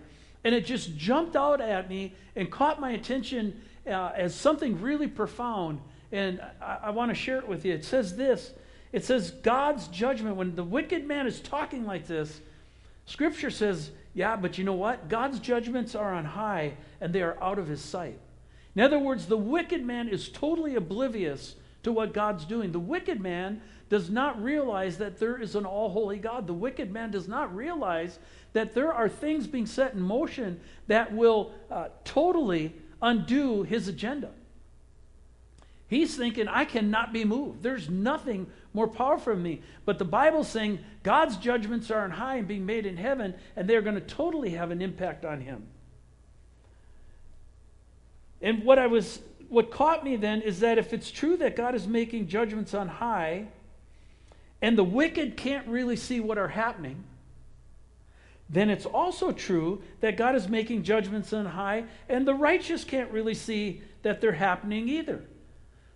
And 0.43 0.55
it 0.55 0.65
just 0.65 0.97
jumped 0.97 1.35
out 1.35 1.61
at 1.61 1.89
me 1.89 2.15
and 2.35 2.51
caught 2.51 2.79
my 2.79 2.91
attention 2.91 3.61
uh, 3.87 4.11
as 4.15 4.35
something 4.35 4.81
really 4.81 5.07
profound. 5.07 5.79
And 6.13 6.39
I, 6.61 6.77
I 6.83 6.89
want 6.91 7.09
to 7.09 7.15
share 7.15 7.39
it 7.39 7.47
with 7.47 7.65
you. 7.65 7.73
It 7.73 7.83
says 7.83 8.15
this 8.15 8.53
it 8.93 9.03
says, 9.03 9.31
God's 9.31 9.87
judgment, 9.87 10.35
when 10.35 10.55
the 10.55 10.63
wicked 10.63 11.05
man 11.05 11.25
is 11.25 11.41
talking 11.41 11.85
like 11.85 12.05
this, 12.05 12.39
Scripture 13.07 13.49
says, 13.49 13.89
yeah, 14.13 14.35
but 14.35 14.59
you 14.59 14.63
know 14.63 14.75
what? 14.75 15.09
God's 15.09 15.39
judgments 15.39 15.95
are 15.95 16.13
on 16.13 16.25
high 16.25 16.73
and 17.01 17.11
they 17.11 17.23
are 17.23 17.41
out 17.41 17.57
of 17.57 17.67
his 17.67 17.81
sight. 17.81 18.19
In 18.75 18.81
other 18.83 18.99
words, 18.99 19.25
the 19.25 19.37
wicked 19.37 19.83
man 19.83 20.07
is 20.07 20.29
totally 20.29 20.75
oblivious 20.75 21.55
to 21.81 21.91
what 21.91 22.13
God's 22.13 22.45
doing. 22.45 22.71
The 22.71 22.79
wicked 22.79 23.19
man 23.19 23.61
does 23.89 24.11
not 24.11 24.41
realize 24.41 24.99
that 24.99 25.17
there 25.17 25.41
is 25.41 25.55
an 25.55 25.65
all 25.65 25.89
holy 25.89 26.19
God. 26.19 26.45
The 26.45 26.53
wicked 26.53 26.91
man 26.91 27.09
does 27.09 27.27
not 27.27 27.53
realize 27.55 28.19
that 28.53 28.75
there 28.75 28.93
are 28.93 29.09
things 29.09 29.47
being 29.47 29.65
set 29.65 29.93
in 29.95 30.01
motion 30.01 30.59
that 30.87 31.13
will 31.13 31.51
uh, 31.71 31.87
totally 32.05 32.75
undo 33.01 33.63
his 33.63 33.87
agenda. 33.87 34.29
He's 35.93 36.15
thinking, 36.15 36.47
I 36.47 36.65
cannot 36.65 37.13
be 37.13 37.23
moved. 37.23 37.61
There's 37.61 37.87
nothing 37.87 38.47
more 38.73 38.87
powerful 38.87 39.33
than 39.33 39.43
me. 39.43 39.61
But 39.85 39.99
the 39.99 40.05
Bible's 40.05 40.47
saying 40.47 40.79
God's 41.03 41.37
judgments 41.37 41.91
are 41.91 42.03
on 42.03 42.09
high 42.09 42.37
and 42.37 42.47
being 42.47 42.65
made 42.65 42.87
in 42.87 42.97
heaven, 42.97 43.35
and 43.55 43.69
they're 43.69 43.83
going 43.83 43.93
to 43.93 44.01
totally 44.01 44.49
have 44.51 44.71
an 44.71 44.81
impact 44.81 45.23
on 45.23 45.41
him. 45.41 45.67
And 48.41 48.63
what 48.63 48.79
I 48.79 48.87
was 48.87 49.19
what 49.49 49.69
caught 49.69 50.03
me 50.03 50.15
then 50.15 50.41
is 50.41 50.61
that 50.61 50.79
if 50.79 50.93
it's 50.93 51.11
true 51.11 51.37
that 51.37 51.55
God 51.55 51.75
is 51.75 51.87
making 51.87 52.27
judgments 52.27 52.73
on 52.73 52.87
high, 52.87 53.49
and 54.63 54.75
the 54.75 54.83
wicked 54.83 55.37
can't 55.37 55.67
really 55.67 55.95
see 55.95 56.19
what 56.19 56.39
are 56.39 56.47
happening, 56.47 57.03
then 58.49 58.71
it's 58.71 58.87
also 58.87 59.31
true 59.31 59.83
that 60.01 60.17
God 60.17 60.33
is 60.33 60.49
making 60.49 60.81
judgments 60.81 61.33
on 61.33 61.45
high, 61.45 61.83
and 62.09 62.27
the 62.27 62.33
righteous 62.33 62.83
can't 62.83 63.11
really 63.11 63.35
see 63.35 63.83
that 64.01 64.21
they're 64.21 64.31
happening 64.31 64.89
either. 64.89 65.23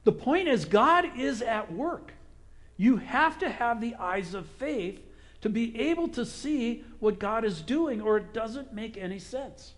The 0.07 0.13
point 0.13 0.47
is, 0.47 0.63
God 0.63 1.19
is 1.19 1.41
at 1.41 1.73
work. 1.73 2.13
You 2.77 2.95
have 2.95 3.37
to 3.39 3.49
have 3.49 3.81
the 3.81 3.93
eyes 3.95 4.33
of 4.33 4.45
faith 4.45 5.01
to 5.41 5.49
be 5.49 5.77
able 5.77 6.07
to 6.07 6.25
see 6.25 6.85
what 7.01 7.19
God 7.19 7.43
is 7.43 7.61
doing, 7.61 7.99
or 7.99 8.15
it 8.15 8.33
doesn't 8.33 8.71
make 8.71 8.95
any 8.95 9.19
sense. 9.19 9.73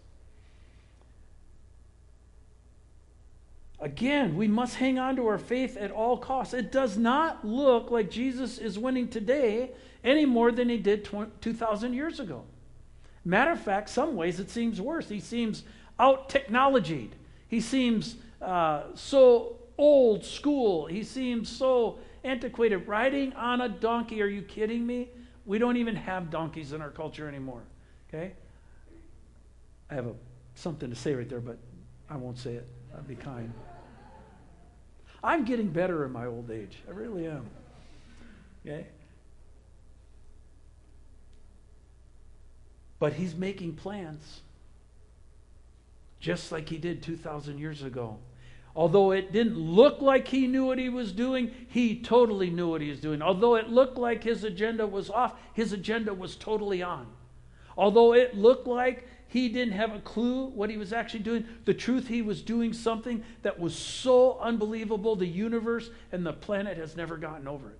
Again, 3.80 4.38
we 4.38 4.48
must 4.48 4.76
hang 4.76 5.00
on 5.00 5.16
to 5.16 5.26
our 5.26 5.40
faith 5.40 5.76
at 5.76 5.90
all 5.90 6.16
costs. 6.16 6.54
It 6.54 6.72
does 6.72 6.96
not 6.96 7.44
look 7.44 7.90
like 7.90 8.12
Jesus 8.12 8.60
is 8.60 8.78
winning 8.78 9.08
today 9.08 9.72
any 10.04 10.26
more 10.26 10.52
than 10.52 10.70
he 10.70 10.78
did 10.78 11.10
2,000 11.42 11.94
years 11.96 12.20
ago. 12.20 12.44
Matter 13.26 13.50
of 13.50 13.62
fact, 13.62 13.90
some 13.90 14.16
ways 14.16 14.40
it 14.40 14.52
seems 14.52 14.80
worse. 14.80 15.10
He 15.10 15.22
seems 15.22 15.64
out 15.98 16.30
technologied. 16.30 17.16
He 17.48 17.62
seems 17.62 18.18
uh, 18.44 18.84
so 18.94 19.56
old 19.80 20.26
school. 20.26 20.86
He 20.86 21.04
seems 21.04 21.50
so 21.50 21.98
antiquated. 22.24 22.88
Riding 22.88 23.34
on 23.34 23.62
a 23.62 23.70
donkey. 23.70 24.22
Are 24.22 24.28
you 24.28 24.44
kidding 24.44 24.86
me? 24.86 25.10
We 25.46 25.58
don't 25.58 25.78
even 25.78 25.96
have 25.96 26.30
donkeys 26.30 26.74
in 26.74 26.82
our 26.82 26.92
culture 26.92 27.28
anymore. 27.28 27.64
Okay? 28.08 28.34
I 29.90 29.96
have 29.96 30.06
a, 30.06 30.14
something 30.54 30.90
to 30.90 30.96
say 30.96 31.16
right 31.16 31.28
there, 31.28 31.40
but 31.40 31.58
I 32.10 32.18
won't 32.18 32.38
say 32.38 32.54
it. 32.54 32.68
I'll 32.94 33.02
be 33.02 33.16
kind. 33.16 33.52
I'm 35.24 35.46
getting 35.46 35.70
better 35.70 36.06
in 36.06 36.12
my 36.12 36.26
old 36.26 36.52
age. 36.52 36.78
I 36.88 36.92
really 36.92 37.26
am. 37.26 37.50
Okay? 38.66 38.86
But 43.00 43.14
he's 43.14 43.34
making 43.34 43.76
plans 43.76 44.42
just 46.20 46.52
like 46.52 46.68
he 46.68 46.78
did 46.78 47.02
2,000 47.02 47.58
years 47.58 47.82
ago. 47.82 48.18
Although 48.80 49.12
it 49.12 49.34
didn't 49.34 49.58
look 49.58 50.00
like 50.00 50.30
he 50.30 50.48
knew 50.48 50.68
what 50.68 50.80
he 50.80 50.88
was 50.88 51.12
doing, 51.12 51.52
he 51.68 52.00
totally 52.00 52.50
knew 52.50 52.70
what 52.70 52.80
he 52.80 52.90
was 52.90 53.02
doing. 53.02 53.22
Although 53.22 53.56
it 53.56 53.68
looked 53.68 53.98
like 53.98 54.24
his 54.24 54.46
agenda 54.46 54.88
was 54.88 55.10
off, 55.10 55.34
his 55.52 55.74
agenda 55.74 56.14
was 56.14 56.38
totally 56.38 56.82
on. 56.82 57.06
Although 57.78 58.14
it 58.14 58.38
looked 58.38 58.68
like 58.68 59.06
he 59.28 59.50
didn't 59.50 59.74
have 59.74 59.94
a 59.94 60.00
clue 60.00 60.46
what 60.46 60.70
he 60.70 60.78
was 60.78 60.94
actually 60.94 61.20
doing, 61.20 61.46
the 61.66 61.74
truth, 61.74 62.08
he 62.08 62.22
was 62.22 62.42
doing 62.42 62.72
something 62.72 63.22
that 63.42 63.60
was 63.60 63.76
so 63.76 64.40
unbelievable, 64.40 65.18
the 65.18 65.28
universe 65.28 65.90
and 66.14 66.26
the 66.26 66.32
planet 66.32 66.78
has 66.78 66.96
never 66.96 67.18
gotten 67.18 67.50
over 67.50 67.72
it. 67.72 67.80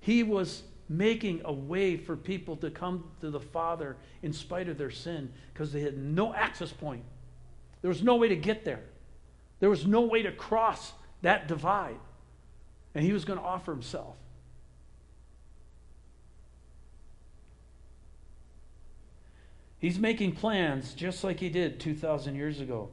He 0.00 0.22
was 0.22 0.62
making 0.88 1.42
a 1.44 1.52
way 1.52 1.98
for 1.98 2.16
people 2.16 2.56
to 2.56 2.70
come 2.70 3.04
to 3.20 3.28
the 3.28 3.40
Father 3.40 3.98
in 4.22 4.32
spite 4.32 4.70
of 4.70 4.78
their 4.78 4.90
sin 4.90 5.30
because 5.52 5.70
they 5.70 5.82
had 5.82 5.98
no 5.98 6.32
access 6.32 6.72
point. 6.72 7.04
There 7.82 7.90
was 7.90 8.02
no 8.02 8.16
way 8.16 8.28
to 8.28 8.36
get 8.36 8.64
there. 8.64 8.80
There 9.60 9.70
was 9.70 9.86
no 9.86 10.02
way 10.02 10.22
to 10.22 10.32
cross 10.32 10.92
that 11.22 11.48
divide. 11.48 11.98
And 12.94 13.04
he 13.04 13.12
was 13.12 13.24
going 13.24 13.38
to 13.38 13.44
offer 13.44 13.72
himself. 13.72 14.16
He's 19.78 19.98
making 19.98 20.32
plans 20.32 20.94
just 20.94 21.22
like 21.22 21.40
he 21.40 21.48
did 21.48 21.78
2,000 21.78 22.34
years 22.34 22.60
ago. 22.60 22.88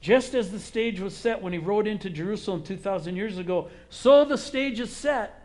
Just 0.00 0.34
as 0.34 0.50
the 0.50 0.60
stage 0.60 1.00
was 1.00 1.16
set 1.16 1.42
when 1.42 1.52
he 1.52 1.58
rode 1.58 1.86
into 1.86 2.08
Jerusalem 2.10 2.62
2,000 2.62 3.16
years 3.16 3.38
ago, 3.38 3.70
so 3.90 4.24
the 4.24 4.38
stage 4.38 4.78
is 4.78 4.94
set 4.94 5.42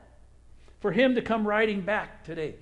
for 0.80 0.91
him 0.91 1.15
to 1.15 1.21
come 1.21 1.47
riding 1.47 1.82
back 1.82 2.23
today. 2.23 2.56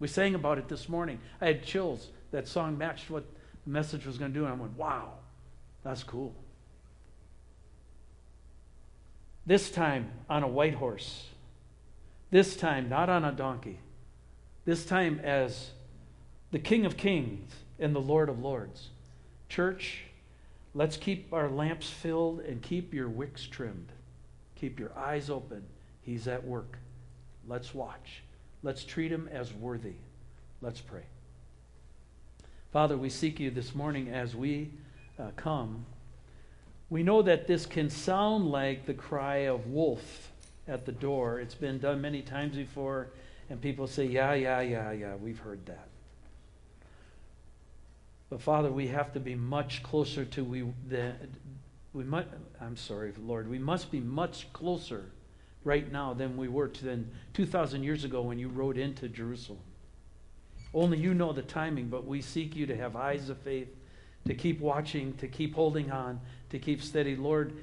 We 0.00 0.08
sang 0.08 0.34
about 0.34 0.58
it 0.58 0.68
this 0.68 0.88
morning. 0.88 1.20
I 1.40 1.46
had 1.46 1.62
chills. 1.62 2.08
That 2.30 2.48
song 2.48 2.76
matched 2.76 3.10
what 3.10 3.24
the 3.64 3.70
message 3.70 4.04
was 4.04 4.18
going 4.18 4.32
to 4.32 4.38
do, 4.38 4.44
and 4.44 4.54
I 4.54 4.56
went, 4.56 4.76
wow, 4.76 5.12
that's 5.84 6.02
cool. 6.02 6.34
This 9.48 9.70
time 9.70 10.10
on 10.28 10.42
a 10.42 10.46
white 10.46 10.74
horse. 10.74 11.24
This 12.30 12.54
time 12.54 12.90
not 12.90 13.08
on 13.08 13.24
a 13.24 13.32
donkey. 13.32 13.78
This 14.66 14.84
time 14.84 15.22
as 15.24 15.70
the 16.50 16.58
King 16.58 16.84
of 16.84 16.98
Kings 16.98 17.50
and 17.78 17.96
the 17.96 17.98
Lord 17.98 18.28
of 18.28 18.40
Lords. 18.40 18.90
Church, 19.48 20.02
let's 20.74 20.98
keep 20.98 21.32
our 21.32 21.48
lamps 21.48 21.88
filled 21.88 22.40
and 22.40 22.60
keep 22.60 22.92
your 22.92 23.08
wicks 23.08 23.46
trimmed. 23.46 23.88
Keep 24.54 24.78
your 24.78 24.92
eyes 24.94 25.30
open. 25.30 25.64
He's 26.02 26.28
at 26.28 26.44
work. 26.44 26.76
Let's 27.46 27.74
watch. 27.74 28.22
Let's 28.62 28.84
treat 28.84 29.10
him 29.10 29.30
as 29.32 29.54
worthy. 29.54 29.94
Let's 30.60 30.82
pray. 30.82 31.06
Father, 32.70 32.98
we 32.98 33.08
seek 33.08 33.40
you 33.40 33.50
this 33.50 33.74
morning 33.74 34.10
as 34.10 34.36
we 34.36 34.72
uh, 35.18 35.30
come. 35.36 35.86
We 36.90 37.02
know 37.02 37.22
that 37.22 37.46
this 37.46 37.66
can 37.66 37.90
sound 37.90 38.50
like 38.50 38.86
the 38.86 38.94
cry 38.94 39.46
of 39.46 39.66
wolf 39.66 40.32
at 40.66 40.86
the 40.86 40.92
door. 40.92 41.40
It's 41.40 41.54
been 41.54 41.78
done 41.78 42.00
many 42.00 42.22
times 42.22 42.56
before, 42.56 43.08
and 43.50 43.60
people 43.60 43.86
say, 43.86 44.06
Yeah, 44.06 44.34
yeah, 44.34 44.60
yeah, 44.60 44.92
yeah, 44.92 45.14
we've 45.16 45.38
heard 45.38 45.66
that. 45.66 45.88
But 48.30 48.42
Father, 48.42 48.70
we 48.70 48.88
have 48.88 49.12
to 49.14 49.20
be 49.20 49.34
much 49.34 49.82
closer 49.82 50.24
to 50.26 50.44
we 50.44 50.64
the 50.88 51.14
we 51.92 52.04
might 52.04 52.28
I'm 52.60 52.76
sorry, 52.76 53.12
Lord, 53.18 53.48
we 53.48 53.58
must 53.58 53.90
be 53.90 54.00
much 54.00 54.52
closer 54.52 55.06
right 55.64 55.90
now 55.90 56.14
than 56.14 56.36
we 56.36 56.48
were 56.48 56.68
to 56.68 56.84
than 56.84 57.10
2000 57.34 57.82
years 57.82 58.04
ago 58.04 58.22
when 58.22 58.38
you 58.38 58.48
rode 58.48 58.78
into 58.78 59.08
Jerusalem. 59.08 59.60
Only 60.74 60.98
you 60.98 61.14
know 61.14 61.32
the 61.32 61.42
timing, 61.42 61.88
but 61.88 62.06
we 62.06 62.20
seek 62.20 62.54
you 62.54 62.66
to 62.66 62.76
have 62.76 62.94
eyes 62.94 63.30
of 63.30 63.38
faith, 63.38 63.74
to 64.26 64.34
keep 64.34 64.60
watching, 64.60 65.14
to 65.14 65.28
keep 65.28 65.54
holding 65.54 65.90
on, 65.90 66.20
to 66.50 66.58
keep 66.58 66.82
steady. 66.82 67.16
Lord, 67.16 67.56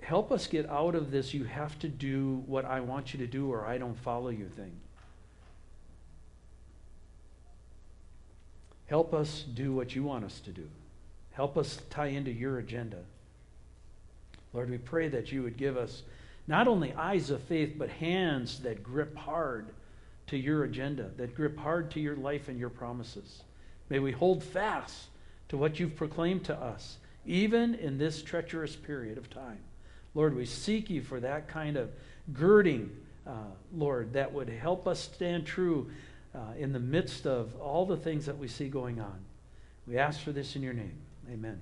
help 0.00 0.32
us 0.32 0.46
get 0.46 0.68
out 0.68 0.94
of 0.94 1.10
this 1.10 1.34
you 1.34 1.44
have 1.44 1.78
to 1.80 1.88
do 1.88 2.42
what 2.46 2.64
I 2.64 2.80
want 2.80 3.12
you 3.12 3.18
to 3.20 3.26
do 3.26 3.50
or 3.52 3.66
I 3.66 3.78
don't 3.78 3.98
follow 3.98 4.28
you 4.28 4.48
thing. 4.48 4.72
Help 8.86 9.12
us 9.12 9.44
do 9.54 9.72
what 9.72 9.94
you 9.94 10.04
want 10.04 10.24
us 10.24 10.40
to 10.40 10.50
do. 10.50 10.68
Help 11.32 11.58
us 11.58 11.80
tie 11.90 12.06
into 12.06 12.30
your 12.30 12.58
agenda. 12.58 12.98
Lord, 14.52 14.70
we 14.70 14.78
pray 14.78 15.08
that 15.08 15.32
you 15.32 15.42
would 15.42 15.56
give 15.56 15.76
us 15.76 16.02
not 16.46 16.68
only 16.68 16.94
eyes 16.94 17.30
of 17.30 17.42
faith, 17.42 17.74
but 17.76 17.90
hands 17.90 18.60
that 18.60 18.82
grip 18.82 19.16
hard 19.16 19.66
to 20.28 20.36
your 20.36 20.64
agenda, 20.64 21.10
that 21.16 21.34
grip 21.34 21.58
hard 21.58 21.90
to 21.90 22.00
your 22.00 22.16
life 22.16 22.48
and 22.48 22.58
your 22.58 22.70
promises. 22.70 23.42
May 23.90 23.98
we 23.98 24.12
hold 24.12 24.42
fast 24.42 25.08
to 25.48 25.56
what 25.56 25.78
you've 25.78 25.96
proclaimed 25.96 26.44
to 26.44 26.54
us, 26.54 26.98
even 27.24 27.74
in 27.74 27.98
this 27.98 28.22
treacherous 28.22 28.76
period 28.76 29.18
of 29.18 29.30
time. 29.30 29.58
Lord, 30.14 30.34
we 30.34 30.46
seek 30.46 30.88
you 30.90 31.02
for 31.02 31.20
that 31.20 31.48
kind 31.48 31.76
of 31.76 31.90
girding, 32.32 32.90
uh, 33.26 33.32
Lord, 33.74 34.14
that 34.14 34.32
would 34.32 34.48
help 34.48 34.88
us 34.88 35.00
stand 35.00 35.46
true 35.46 35.90
uh, 36.34 36.38
in 36.58 36.72
the 36.72 36.80
midst 36.80 37.26
of 37.26 37.54
all 37.56 37.86
the 37.86 37.96
things 37.96 38.26
that 38.26 38.38
we 38.38 38.48
see 38.48 38.68
going 38.68 39.00
on. 39.00 39.18
We 39.86 39.98
ask 39.98 40.20
for 40.20 40.32
this 40.32 40.56
in 40.56 40.62
your 40.62 40.72
name. 40.72 40.96
Amen. 41.30 41.60